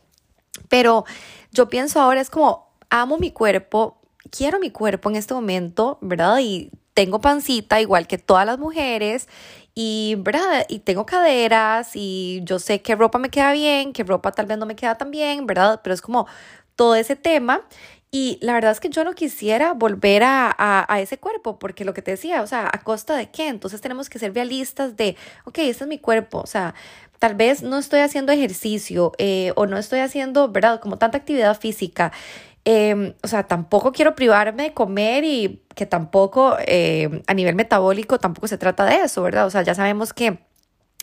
Pero 0.68 1.04
yo 1.52 1.68
pienso 1.68 2.00
ahora 2.00 2.20
es 2.20 2.30
como, 2.30 2.70
amo 2.90 3.18
mi 3.18 3.30
cuerpo, 3.30 3.98
quiero 4.30 4.58
mi 4.58 4.70
cuerpo 4.70 5.10
en 5.10 5.16
este 5.16 5.34
momento, 5.34 5.98
¿verdad? 6.00 6.38
Y 6.40 6.70
tengo 6.96 7.20
pancita 7.20 7.78
igual 7.78 8.06
que 8.06 8.16
todas 8.16 8.46
las 8.46 8.58
mujeres 8.58 9.28
y, 9.74 10.16
¿verdad? 10.20 10.64
Y 10.70 10.78
tengo 10.78 11.04
caderas 11.04 11.90
y 11.92 12.40
yo 12.44 12.58
sé 12.58 12.80
qué 12.80 12.96
ropa 12.96 13.18
me 13.18 13.28
queda 13.28 13.52
bien, 13.52 13.92
qué 13.92 14.02
ropa 14.02 14.32
tal 14.32 14.46
vez 14.46 14.56
no 14.56 14.64
me 14.64 14.76
queda 14.76 14.96
tan 14.96 15.10
bien, 15.10 15.46
¿verdad? 15.46 15.82
Pero 15.84 15.92
es 15.92 16.00
como 16.00 16.26
todo 16.74 16.94
ese 16.94 17.14
tema. 17.14 17.60
Y 18.10 18.38
la 18.40 18.54
verdad 18.54 18.72
es 18.72 18.80
que 18.80 18.88
yo 18.88 19.04
no 19.04 19.12
quisiera 19.12 19.74
volver 19.74 20.22
a, 20.24 20.86
ese 20.98 21.18
cuerpo, 21.18 21.58
porque 21.58 21.84
lo 21.84 21.92
que 21.92 22.00
te 22.00 22.12
decía, 22.12 22.40
o 22.40 22.46
sea, 22.46 22.70
¿a 22.72 22.82
costa 22.82 23.14
de 23.14 23.30
qué? 23.30 23.48
Entonces 23.48 23.82
tenemos 23.82 24.08
que 24.08 24.18
ser 24.18 24.32
realistas 24.32 24.96
de, 24.96 25.16
ok, 25.44 25.58
este 25.58 25.84
es 25.84 25.88
mi 25.88 25.98
cuerpo, 25.98 26.38
o 26.38 26.46
sea, 26.46 26.74
tal 27.18 27.34
vez 27.34 27.62
no 27.62 27.76
estoy 27.76 28.00
haciendo 28.00 28.32
ejercicio 28.32 29.12
eh, 29.18 29.52
o 29.56 29.66
no 29.66 29.76
estoy 29.76 29.98
haciendo, 30.00 30.48
¿verdad? 30.48 30.80
Como 30.80 30.96
tanta 30.96 31.18
actividad 31.18 31.60
física. 31.60 32.12
Em, 32.68 33.14
o 33.22 33.28
sea, 33.28 33.44
tampoco 33.44 33.92
quiero 33.92 34.16
privarme 34.16 34.64
de 34.64 34.74
comer 34.74 35.22
y 35.22 35.62
que 35.76 35.86
tampoco 35.86 36.56
em, 36.66 37.22
a 37.28 37.32
nivel 37.32 37.54
metabólico 37.54 38.18
tampoco 38.18 38.48
se 38.48 38.58
trata 38.58 38.84
de 38.84 39.02
eso, 39.02 39.22
¿verdad? 39.22 39.46
O 39.46 39.50
sea, 39.50 39.62
ya 39.62 39.76
sabemos 39.76 40.12
que 40.12 40.40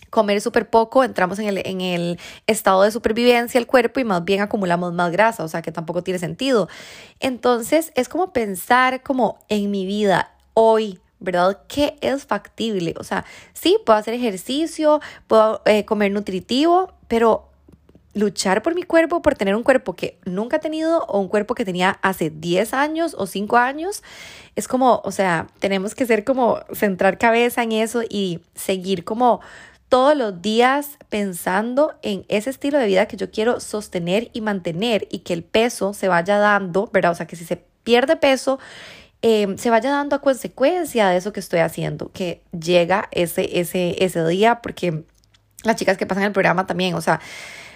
comer 0.09 0.41
súper 0.41 0.69
poco, 0.69 1.05
entramos 1.05 1.39
en 1.39 1.47
el, 1.47 1.61
en 1.65 1.79
el 1.79 2.19
estado 2.47 2.83
de 2.83 2.91
supervivencia 2.91 3.61
del 3.61 3.65
cuerpo 3.65 4.01
y 4.01 4.03
más 4.03 4.25
bien 4.25 4.41
acumulamos 4.41 4.93
más 4.93 5.09
grasa, 5.13 5.41
o 5.45 5.47
sea 5.47 5.61
que 5.61 5.71
tampoco 5.71 6.03
tiene 6.03 6.19
sentido. 6.19 6.67
Entonces 7.21 7.93
es 7.95 8.09
como 8.09 8.33
pensar 8.33 9.01
como 9.01 9.39
en 9.47 9.71
mi 9.71 9.85
vida 9.85 10.35
hoy, 10.53 10.99
¿verdad? 11.21 11.61
¿Qué 11.69 11.97
es 12.01 12.25
factible? 12.25 12.93
O 12.99 13.05
sea, 13.05 13.23
sí, 13.53 13.77
puedo 13.85 13.97
hacer 13.97 14.13
ejercicio, 14.15 14.99
puedo 15.27 15.61
eh, 15.65 15.85
comer 15.85 16.11
nutritivo, 16.11 16.91
pero 17.07 17.52
luchar 18.13 18.61
por 18.61 18.75
mi 18.75 18.83
cuerpo, 18.83 19.21
por 19.21 19.35
tener 19.35 19.55
un 19.55 19.63
cuerpo 19.63 19.93
que 19.93 20.19
nunca 20.25 20.57
he 20.57 20.59
tenido 20.59 21.03
o 21.05 21.19
un 21.19 21.27
cuerpo 21.27 21.55
que 21.55 21.65
tenía 21.65 21.97
hace 22.01 22.29
10 22.29 22.73
años 22.73 23.15
o 23.17 23.25
5 23.25 23.57
años, 23.57 24.03
es 24.55 24.67
como, 24.67 25.01
o 25.03 25.11
sea, 25.11 25.47
tenemos 25.59 25.95
que 25.95 26.05
ser 26.05 26.23
como 26.23 26.59
centrar 26.73 27.17
cabeza 27.17 27.63
en 27.63 27.71
eso 27.71 28.03
y 28.07 28.41
seguir 28.55 29.03
como 29.03 29.41
todos 29.89 30.17
los 30.17 30.41
días 30.41 30.97
pensando 31.09 31.93
en 32.01 32.25
ese 32.27 32.49
estilo 32.49 32.79
de 32.79 32.87
vida 32.87 33.07
que 33.07 33.17
yo 33.17 33.29
quiero 33.29 33.59
sostener 33.59 34.29
y 34.33 34.41
mantener 34.41 35.07
y 35.11 35.19
que 35.19 35.33
el 35.33 35.43
peso 35.43 35.93
se 35.93 36.07
vaya 36.07 36.37
dando, 36.37 36.89
¿verdad? 36.91 37.11
O 37.11 37.15
sea, 37.15 37.27
que 37.27 37.35
si 37.35 37.45
se 37.45 37.63
pierde 37.83 38.15
peso, 38.15 38.59
eh, 39.21 39.55
se 39.57 39.69
vaya 39.69 39.91
dando 39.91 40.15
a 40.15 40.21
consecuencia 40.21 41.07
de 41.09 41.17
eso 41.17 41.31
que 41.31 41.39
estoy 41.39 41.59
haciendo, 41.59 42.11
que 42.11 42.41
llega 42.51 43.07
ese, 43.11 43.59
ese, 43.59 44.03
ese 44.03 44.27
día, 44.27 44.61
porque 44.61 45.03
las 45.63 45.75
chicas 45.75 45.97
que 45.97 46.05
pasan 46.05 46.23
el 46.23 46.31
programa 46.31 46.65
también, 46.67 46.95
o 46.95 47.01
sea, 47.01 47.21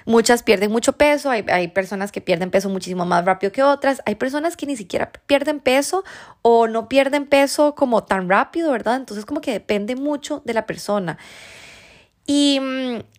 Muchas 0.08 0.42
pierden 0.42 0.72
mucho 0.72 0.94
peso, 0.94 1.30
hay, 1.30 1.46
hay, 1.50 1.68
personas 1.68 2.12
que 2.12 2.22
pierden 2.22 2.50
peso 2.50 2.70
muchísimo 2.70 3.06
más 3.06 3.26
rápido 3.26 3.52
que 3.52 3.62
otras, 3.62 4.02
hay 4.06 4.16
personas 4.16 4.58
que 4.58 4.66
ni 4.66 4.76
siquiera 4.76 5.12
pierden 5.28 5.60
peso 5.60 6.04
o 6.42 6.68
no 6.68 6.88
pierden 6.88 7.28
peso 7.28 7.76
como 7.76 8.06
tan 8.06 8.30
rápido, 8.30 8.72
¿verdad? 8.72 8.96
Entonces 8.96 9.26
como 9.26 9.42
que 9.42 9.52
depende 9.52 9.96
mucho 9.96 10.42
de 10.46 10.54
la 10.54 10.66
persona. 10.66 11.18
Y, 12.26 12.60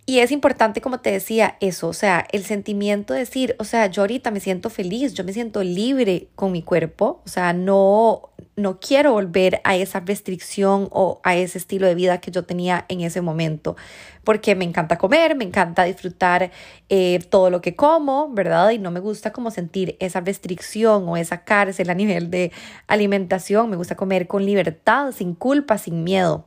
y, 0.09 0.21
es 0.21 0.33
importante, 0.33 0.81
como 0.81 1.01
te 1.01 1.11
decía, 1.11 1.59
eso, 1.61 1.87
o 1.87 1.93
sea, 1.93 2.27
el 2.33 2.43
sentimiento 2.43 3.13
de 3.13 3.21
decir, 3.21 3.55
o 3.59 3.65
sea, 3.65 3.89
yo 3.89 4.01
ahorita 4.01 4.31
me 4.31 4.41
siento 4.41 4.71
feliz, 4.71 5.13
yo 5.13 5.23
me 5.23 5.35
siento 5.35 5.63
libre 5.63 6.29
con 6.35 6.51
mi 6.51 6.63
cuerpo, 6.63 7.21
o 7.27 7.29
sea, 7.29 7.53
no, 7.53 8.31
no 8.57 8.81
quiero 8.81 9.13
volver 9.13 9.61
a 9.65 9.77
esa 9.77 10.01
restricción 10.01 10.89
o 10.93 11.21
a 11.25 11.37
ese 11.37 11.59
estilo 11.59 11.87
de 11.87 11.95
vida 11.95 12.23
que 12.23 12.31
yo 12.31 12.47
tenía 12.47 12.87
en 12.89 13.03
ese 13.03 13.21
momento, 13.21 13.77
porque 14.25 14.55
me 14.55 14.65
encanta 14.65 14.97
comer, 14.97 15.37
me 15.37 15.45
encanta 15.45 15.85
disfrutar 15.85 16.53
eh, 16.89 17.19
todo 17.29 17.51
lo 17.51 17.61
que 17.61 17.77
como, 17.77 18.33
¿verdad? 18.33 18.71
Y 18.71 18.79
no 18.79 18.91
me 18.91 19.01
gusta 19.01 19.31
como 19.35 19.51
sentir 19.51 19.99
esa 20.01 20.23
restricción 20.23 21.07
o 21.07 21.19
esa 21.19 21.45
cárcel 21.45 21.91
a 21.91 21.95
nivel 21.95 22.31
de 22.31 22.51
alimentación, 22.87 23.69
me 23.69 23.77
gusta 23.77 23.95
comer 23.95 24.27
con 24.27 24.47
libertad, 24.47 25.13
sin 25.13 25.35
culpa, 25.35 25.77
sin 25.77 26.03
miedo. 26.03 26.47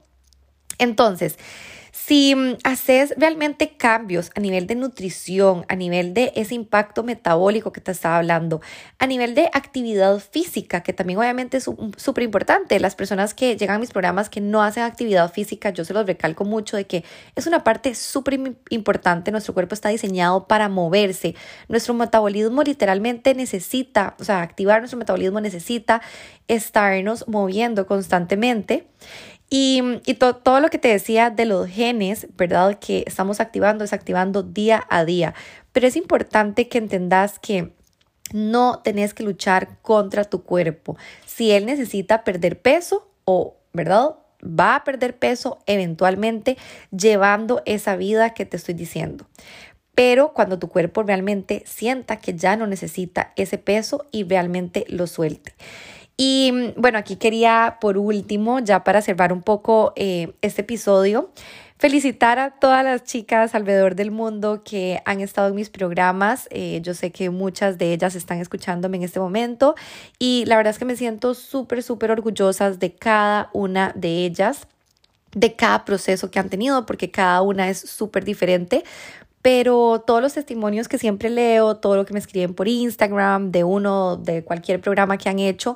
Entonces, 0.80 1.38
si 1.92 2.34
mm, 2.36 2.58
haces 2.64 3.14
realmente 3.18 3.76
cambios 3.78 4.32
a 4.36 4.40
nivel 4.40 4.68
de 4.68 4.76
nutrición, 4.76 5.66
a 5.68 5.76
nivel 5.76 6.14
de 6.14 6.32
ese 6.36 6.56
impacto 6.56 7.04
metabólico 7.04 7.72
que 7.72 7.82
te 7.82 7.92
estaba 7.92 8.18
hablando, 8.18 8.62
a 9.00 9.08
nivel 9.08 9.36
de 9.36 9.50
actividad 9.54 10.20
física, 10.20 10.82
que 10.82 10.94
también 10.94 11.20
obviamente 11.20 11.58
es 11.58 11.70
súper 11.98 12.24
importante, 12.24 12.80
las 12.80 12.96
personas 12.96 13.34
que 13.34 13.58
llegan 13.58 13.78
a 13.78 13.80
mis 13.80 13.92
programas 13.92 14.30
que 14.30 14.42
no 14.42 14.64
hacen 14.64 14.84
actividad 14.84 15.32
física, 15.32 15.70
yo 15.72 15.86
se 15.86 15.94
los 15.94 16.06
recalco 16.06 16.46
mucho 16.46 16.78
de 16.78 16.86
que 16.86 17.04
es 17.36 17.48
una 17.48 17.64
parte 17.64 17.94
súper 17.96 18.40
importante, 18.70 19.32
nuestro 19.32 19.54
cuerpo 19.54 19.74
está 19.74 19.90
diseñado 19.90 20.48
para 20.48 20.70
moverse, 20.70 21.36
nuestro 21.68 21.94
metabolismo 21.94 22.64
literalmente 22.64 23.36
necesita, 23.36 24.16
o 24.20 24.24
sea, 24.24 24.42
activar 24.42 24.80
nuestro 24.80 24.98
metabolismo 24.98 25.42
necesita 25.42 26.02
estarnos 26.48 27.28
moviendo 27.28 27.86
constantemente. 27.86 28.88
Y, 29.54 29.84
todo 30.14 30.62
lo 30.62 30.70
que 30.70 30.78
te 30.78 30.88
decía 30.88 31.30
de 31.30 31.44
los 31.44 31.68
genes, 31.68 32.28
¿verdad? 32.38 32.80
Que 32.80 33.04
estamos 33.06 33.42
activando, 33.42 33.84
desactivando 33.84 34.44
día 34.44 34.88
a 34.90 35.04
día. 35.04 35.34
Pero 35.74 35.88
es 35.88 35.98
importante 35.98 36.70
que 36.70 36.78
entendas 36.78 37.38
que 37.38 37.74
no 38.32 38.80
tenés 38.82 39.14
que 39.14 39.24
luchar 39.24 39.78
contra 39.82 40.24
tu 40.24 40.44
cuerpo. 40.44 40.96
Si 41.26 41.52
él 41.52 41.66
necesita 41.66 42.24
perder 42.24 42.62
peso 42.62 43.12
o, 43.26 43.58
¿verdad? 43.74 44.16
Va 44.42 44.76
a 44.76 44.84
perder 44.86 45.20
peso 45.20 45.60
eventualmente 45.66 46.58
llevando 46.90 47.62
esa 47.66 47.98
vida 47.98 48.34
que 48.34 48.46
te 48.46 48.56
estoy 48.56 48.74
diciendo. 48.74 49.28
Pero 49.96 50.34
cuando 50.34 50.60
tu 50.60 50.70
cuerpo 50.70 51.04
realmente 51.04 51.64
sienta 51.66 52.20
que 52.20 52.36
ya 52.36 52.56
no 52.56 52.68
necesita 52.68 53.34
ese 53.36 53.58
peso 53.58 54.06
y 54.12 54.24
realmente 54.24 54.86
lo 54.88 55.08
suelte. 55.08 55.54
Y 56.18 56.74
bueno, 56.78 56.98
aquí 56.98 57.16
quería 57.16 57.78
por 57.82 57.98
último, 57.98 58.60
ya 58.60 58.84
para 58.84 59.02
cerrar 59.02 59.34
un 59.34 59.42
poco 59.42 59.94
eh, 59.96 60.34
este 60.42 60.62
episodio, 60.62 61.32
felicitar 61.78 62.38
a 62.38 62.52
todas 62.52 62.84
las 62.84 63.04
chicas 63.04 63.56
alrededor 63.56 63.96
del 63.96 64.12
mundo 64.12 64.62
que 64.64 65.02
han 65.06 65.20
estado 65.20 65.48
en 65.48 65.56
mis 65.56 65.72
programas. 65.72 66.48
Eh, 66.52 66.80
yo 66.84 66.94
sé 66.94 67.12
que 67.12 67.32
muchas 67.32 67.80
de 67.80 67.94
ellas 67.94 68.14
están 68.16 68.40
escuchándome 68.40 68.98
en 68.98 69.04
este 69.04 69.20
momento 69.20 69.74
y 70.20 70.46
la 70.46 70.58
verdad 70.58 70.72
es 70.72 70.80
que 70.80 70.86
me 70.86 70.96
siento 70.96 71.34
súper, 71.34 71.82
súper 71.82 72.12
orgullosas 72.12 72.80
de 72.80 72.94
cada 72.94 73.50
una 73.54 73.92
de 73.96 74.26
ellas 74.26 74.68
de 75.34 75.56
cada 75.56 75.86
proceso 75.86 76.30
que 76.30 76.40
han 76.40 76.50
tenido, 76.50 76.86
porque 76.86 77.10
cada 77.10 77.42
una 77.42 77.70
es 77.70 77.80
súper 77.80 78.26
diferente, 78.26 78.84
pero 79.42 80.04
todos 80.06 80.22
los 80.22 80.34
testimonios 80.34 80.88
que 80.88 80.98
siempre 80.98 81.30
leo, 81.30 81.78
todo 81.78 81.96
lo 81.96 82.06
que 82.06 82.14
me 82.14 82.20
escriben 82.20 82.54
por 82.54 82.68
Instagram, 82.68 83.52
de 83.52 83.64
uno, 83.64 84.18
de 84.18 84.44
cualquier 84.44 84.80
programa 84.82 85.18
que 85.18 85.30
han 85.30 85.40
hecho, 85.40 85.76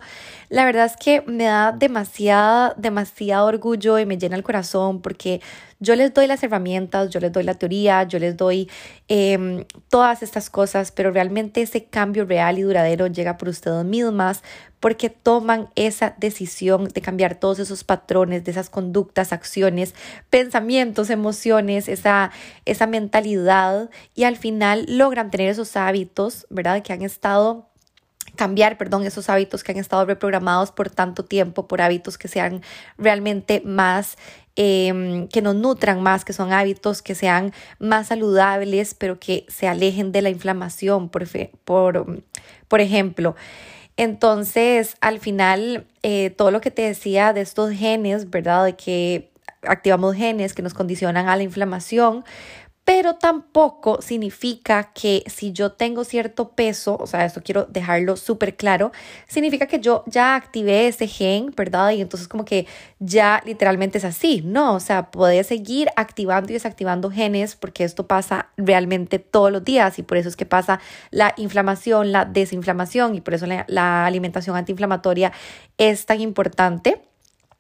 la 0.49 0.65
verdad 0.65 0.85
es 0.85 0.95
que 0.97 1.23
me 1.25 1.45
da 1.45 1.71
demasiada, 1.71 2.73
demasiado 2.77 3.47
orgullo 3.47 3.97
y 3.97 4.05
me 4.05 4.17
llena 4.17 4.35
el 4.35 4.43
corazón 4.43 5.01
porque 5.01 5.41
yo 5.79 5.95
les 5.95 6.13
doy 6.13 6.27
las 6.27 6.41
herramientas, 6.43 7.09
yo 7.09 7.19
les 7.19 7.31
doy 7.31 7.43
la 7.43 7.53
teoría, 7.53 8.03
yo 8.03 8.19
les 8.19 8.37
doy 8.37 8.69
em, 9.07 9.65
todas 9.89 10.23
estas 10.23 10.49
cosas, 10.49 10.91
pero 10.91 11.11
realmente 11.11 11.61
ese 11.61 11.85
cambio 11.85 12.25
real 12.25 12.57
y 12.57 12.61
duradero 12.61 13.07
llega 13.07 13.37
por 13.37 13.49
ustedes 13.49 13.85
mismas 13.85 14.41
porque 14.79 15.09
toman 15.09 15.69
esa 15.75 16.15
decisión 16.17 16.85
de 16.89 17.01
cambiar 17.01 17.35
todos 17.35 17.59
esos 17.59 17.83
patrones, 17.83 18.43
de 18.43 18.51
esas 18.51 18.69
conductas, 18.69 19.33
acciones, 19.33 19.95
pensamientos, 20.29 21.09
emociones, 21.09 21.87
esa, 21.89 22.31
esa 22.65 22.87
mentalidad 22.87 23.89
y 24.13 24.23
al 24.23 24.37
final 24.37 24.85
logran 24.87 25.31
tener 25.31 25.49
esos 25.49 25.75
hábitos, 25.75 26.45
¿verdad? 26.49 26.83
Que 26.83 26.93
han 26.93 27.01
estado 27.01 27.67
cambiar, 28.35 28.77
perdón, 28.77 29.05
esos 29.05 29.29
hábitos 29.29 29.63
que 29.63 29.71
han 29.71 29.77
estado 29.77 30.05
reprogramados 30.05 30.71
por 30.71 30.89
tanto 30.89 31.25
tiempo, 31.25 31.67
por 31.67 31.81
hábitos 31.81 32.17
que 32.17 32.27
sean 32.27 32.61
realmente 32.97 33.61
más, 33.65 34.17
em, 34.55 35.27
que 35.27 35.41
nos 35.41 35.55
nutran 35.55 36.01
más, 36.01 36.25
que 36.25 36.33
son 36.33 36.53
hábitos 36.53 37.01
que 37.01 37.15
sean 37.15 37.53
más 37.79 38.07
saludables, 38.07 38.93
pero 38.93 39.19
que 39.19 39.45
se 39.47 39.67
alejen 39.67 40.11
de 40.11 40.21
la 40.21 40.29
inflamación, 40.29 41.09
por, 41.09 41.25
por, 41.63 42.23
por 42.67 42.81
ejemplo. 42.81 43.35
Entonces, 43.97 44.97
al 45.01 45.19
final, 45.19 45.87
eh, 46.03 46.29
todo 46.29 46.51
lo 46.51 46.61
que 46.61 46.71
te 46.71 46.81
decía 46.81 47.33
de 47.33 47.41
estos 47.41 47.71
genes, 47.71 48.29
¿verdad? 48.29 48.65
De 48.65 48.75
que 48.75 49.31
activamos 49.61 50.15
genes 50.15 50.53
que 50.53 50.61
nos 50.61 50.73
condicionan 50.73 51.27
a 51.29 51.35
la 51.35 51.43
inflamación, 51.43 52.23
pero 52.85 53.15
tampoco 53.15 53.99
significa 54.03 54.91
que 54.93 55.23
si 55.25 55.51
yo 55.51 55.71
tengo 55.71 56.03
cierto 56.03 56.49
peso, 56.51 56.95
o 56.99 57.07
sea, 57.07 57.25
esto 57.25 57.41
quiero 57.43 57.65
dejarlo 57.65 58.15
súper 58.15 58.55
claro, 58.55 58.91
significa 59.27 59.65
que 59.65 59.79
yo 59.79 60.03
ya 60.05 60.35
activé 60.35 60.87
ese 60.87 61.07
gen, 61.07 61.51
¿verdad? 61.57 61.91
Y 61.91 62.01
entonces 62.01 62.27
como 62.27 62.45
que 62.45 62.67
ya 62.99 63.41
literalmente 63.43 63.97
es 63.97 64.05
así, 64.05 64.43
¿no? 64.45 64.75
O 64.75 64.79
sea, 64.79 65.09
puedes 65.09 65.47
seguir 65.47 65.89
activando 65.95 66.51
y 66.51 66.53
desactivando 66.53 67.09
genes 67.09 67.55
porque 67.55 67.83
esto 67.83 68.05
pasa 68.05 68.49
realmente 68.55 69.17
todos 69.17 69.51
los 69.51 69.65
días 69.65 69.97
y 69.97 70.03
por 70.03 70.17
eso 70.17 70.29
es 70.29 70.35
que 70.35 70.45
pasa 70.45 70.79
la 71.09 71.33
inflamación, 71.37 72.11
la 72.11 72.25
desinflamación 72.25 73.15
y 73.15 73.21
por 73.21 73.33
eso 73.33 73.47
la 73.47 74.05
alimentación 74.05 74.55
antiinflamatoria 74.55 75.31
es 75.79 76.05
tan 76.05 76.21
importante. 76.21 77.01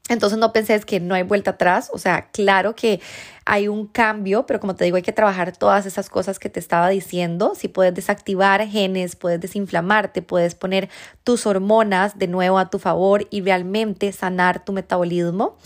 Entonces 0.07 0.37
no 0.37 0.53
pensé 0.53 0.79
que 0.81 0.99
no 0.99 1.15
hay 1.15 1.23
vuelta 1.23 1.51
atrás, 1.51 1.89
o 1.91 1.97
sea, 1.97 2.29
claro 2.31 2.75
que 2.75 3.01
hay 3.43 3.67
un 3.67 3.87
cambio, 3.87 4.45
pero 4.45 4.59
como 4.59 4.75
te 4.75 4.85
digo, 4.85 4.97
hay 4.97 5.01
que 5.01 5.11
trabajar 5.11 5.57
todas 5.57 5.87
esas 5.87 6.09
cosas 6.09 6.37
que 6.37 6.47
te 6.47 6.59
estaba 6.59 6.89
diciendo. 6.89 7.53
Si 7.55 7.69
puedes 7.69 7.93
desactivar 7.93 8.67
genes, 8.67 9.15
puedes 9.15 9.41
desinflamarte, 9.41 10.21
puedes 10.21 10.53
poner 10.53 10.89
tus 11.23 11.47
hormonas 11.47 12.19
de 12.19 12.27
nuevo 12.27 12.59
a 12.59 12.69
tu 12.69 12.77
favor 12.77 13.27
y 13.31 13.41
realmente 13.41 14.11
sanar 14.11 14.63
tu 14.63 14.73
metabolismo. 14.73 15.57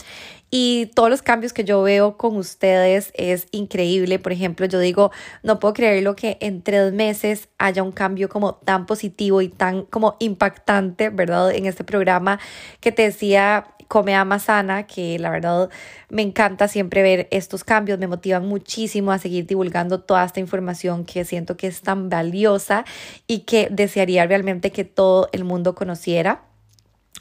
Y 0.52 0.88
todos 0.96 1.10
los 1.10 1.22
cambios 1.22 1.54
que 1.54 1.64
yo 1.64 1.84
veo 1.84 2.18
con 2.18 2.36
ustedes 2.36 3.12
es 3.16 3.48
increíble. 3.52 4.20
Por 4.20 4.32
ejemplo, 4.32 4.66
yo 4.66 4.80
digo, 4.80 5.12
no 5.44 5.60
puedo 5.60 5.74
creerlo 5.74 6.16
que 6.16 6.38
en 6.42 6.64
tres 6.64 6.92
meses 6.92 7.50
haya 7.60 7.84
un 7.84 7.92
cambio 7.92 8.30
como 8.30 8.56
tan 8.56 8.86
positivo 8.86 9.42
y 9.42 9.50
tan 9.50 9.84
como 9.84 10.16
impactante, 10.20 11.10
¿verdad? 11.10 11.52
En 11.54 11.66
este 11.66 11.84
programa 11.84 12.40
que 12.80 12.92
te 12.92 13.04
decía 13.04 13.76
Come 13.90 14.16
Ama 14.16 14.38
Sana, 14.38 14.86
que 14.86 15.18
la 15.18 15.32
verdad 15.32 15.70
me 16.10 16.22
encanta 16.22 16.68
siempre 16.68 17.02
ver 17.02 17.28
estos 17.32 17.64
cambios, 17.64 17.98
me 17.98 18.06
motivan 18.08 18.46
muchísimo 18.46 19.12
a 19.12 19.18
seguir 19.18 19.48
divulgando 19.48 20.00
toda 20.00 20.24
esta 20.24 20.40
información 20.40 21.06
que 21.06 21.26
siento 21.26 21.58
que 21.58 21.66
es 21.66 21.82
tan 21.82 22.08
valiosa 22.08 22.86
y 23.26 23.40
que 23.40 23.68
desearía 23.72 24.28
realmente 24.28 24.72
que 24.72 24.86
todo 24.86 25.28
el 25.32 25.44
mundo 25.44 25.74
conociera 25.74 26.44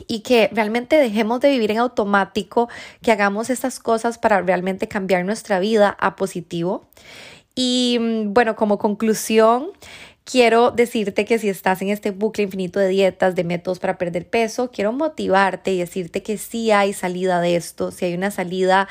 y 0.06 0.20
que 0.20 0.50
realmente 0.52 0.96
dejemos 0.96 1.40
de 1.40 1.50
vivir 1.50 1.70
en 1.70 1.78
automático, 1.78 2.68
que 3.02 3.12
hagamos 3.12 3.48
estas 3.48 3.80
cosas 3.80 4.18
para 4.18 4.42
realmente 4.42 4.88
cambiar 4.88 5.24
nuestra 5.24 5.60
vida 5.60 5.96
a 5.98 6.16
positivo. 6.16 6.86
Y 7.54 7.98
mm, 7.98 8.34
bueno, 8.34 8.56
como 8.56 8.78
conclusión, 8.78 9.70
Quiero 10.30 10.72
decirte 10.72 11.24
que 11.24 11.38
si 11.38 11.48
estás 11.48 11.80
en 11.80 11.88
este 11.88 12.10
bucle 12.10 12.44
infinito 12.44 12.78
de 12.78 12.88
dietas, 12.88 13.34
de 13.34 13.44
métodos 13.44 13.78
para 13.78 13.96
perder 13.96 14.28
peso, 14.28 14.70
quiero 14.70 14.92
motivarte 14.92 15.72
y 15.72 15.78
decirte 15.78 16.22
que 16.22 16.36
sí 16.36 16.70
hay 16.70 16.92
salida 16.92 17.40
de 17.40 17.56
esto, 17.56 17.92
si 17.92 18.04
hay 18.04 18.12
una 18.12 18.30
salida 18.30 18.88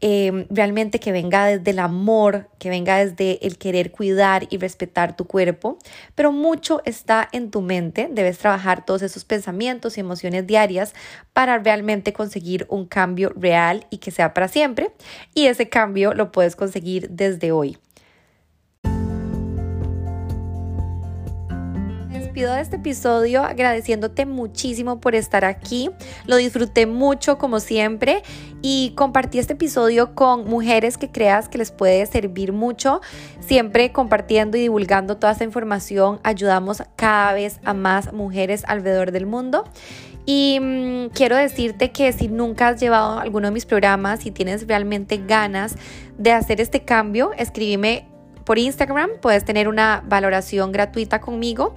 em, 0.00 0.46
realmente 0.50 0.98
que 0.98 1.12
venga 1.12 1.46
desde 1.46 1.70
el 1.70 1.78
amor, 1.78 2.48
que 2.58 2.70
venga 2.70 2.96
desde 2.96 3.38
el 3.46 3.56
querer 3.56 3.92
cuidar 3.92 4.48
y 4.50 4.58
respetar 4.58 5.14
tu 5.14 5.28
cuerpo, 5.28 5.78
pero 6.16 6.32
mucho 6.32 6.82
está 6.84 7.28
en 7.30 7.52
tu 7.52 7.60
mente, 7.60 8.08
debes 8.10 8.38
trabajar 8.38 8.84
todos 8.84 9.02
esos 9.02 9.24
pensamientos 9.24 9.96
y 9.96 10.00
emociones 10.00 10.48
diarias 10.48 10.92
para 11.32 11.58
realmente 11.58 12.12
conseguir 12.12 12.66
un 12.68 12.84
cambio 12.86 13.32
real 13.36 13.86
y 13.90 13.98
que 13.98 14.10
sea 14.10 14.34
para 14.34 14.48
siempre, 14.48 14.90
y 15.34 15.46
ese 15.46 15.68
cambio 15.68 16.14
lo 16.14 16.32
puedes 16.32 16.56
conseguir 16.56 17.10
desde 17.10 17.52
hoy. 17.52 17.78
De 22.48 22.62
este 22.62 22.76
episodio 22.76 23.44
agradeciéndote 23.44 24.24
muchísimo 24.24 24.98
por 25.00 25.14
estar 25.14 25.44
aquí. 25.44 25.90
Lo 26.26 26.36
disfruté 26.36 26.86
mucho 26.86 27.36
como 27.36 27.60
siempre 27.60 28.22
y 28.62 28.92
compartí 28.96 29.38
este 29.38 29.52
episodio 29.52 30.14
con 30.14 30.46
mujeres 30.46 30.96
que 30.96 31.10
creas 31.10 31.48
que 31.48 31.58
les 31.58 31.70
puede 31.70 32.06
servir 32.06 32.52
mucho. 32.52 33.02
Siempre 33.40 33.92
compartiendo 33.92 34.56
y 34.56 34.62
divulgando 34.62 35.18
toda 35.18 35.32
esta 35.32 35.44
información 35.44 36.20
ayudamos 36.22 36.82
cada 36.96 37.34
vez 37.34 37.60
a 37.64 37.74
más 37.74 38.12
mujeres 38.12 38.64
alrededor 38.66 39.12
del 39.12 39.26
mundo. 39.26 39.64
Y 40.24 40.58
mm, 40.60 41.08
quiero 41.08 41.36
decirte 41.36 41.90
que 41.90 42.12
si 42.12 42.28
nunca 42.28 42.68
has 42.68 42.80
llevado 42.80 43.18
alguno 43.18 43.48
de 43.48 43.52
mis 43.52 43.66
programas 43.66 44.24
y 44.24 44.30
tienes 44.30 44.66
realmente 44.66 45.18
ganas 45.18 45.76
de 46.16 46.32
hacer 46.32 46.60
este 46.60 46.84
cambio, 46.84 47.32
escríbeme 47.36 48.06
por 48.44 48.58
Instagram, 48.58 49.10
puedes 49.20 49.44
tener 49.44 49.68
una 49.68 50.02
valoración 50.06 50.72
gratuita 50.72 51.20
conmigo 51.20 51.76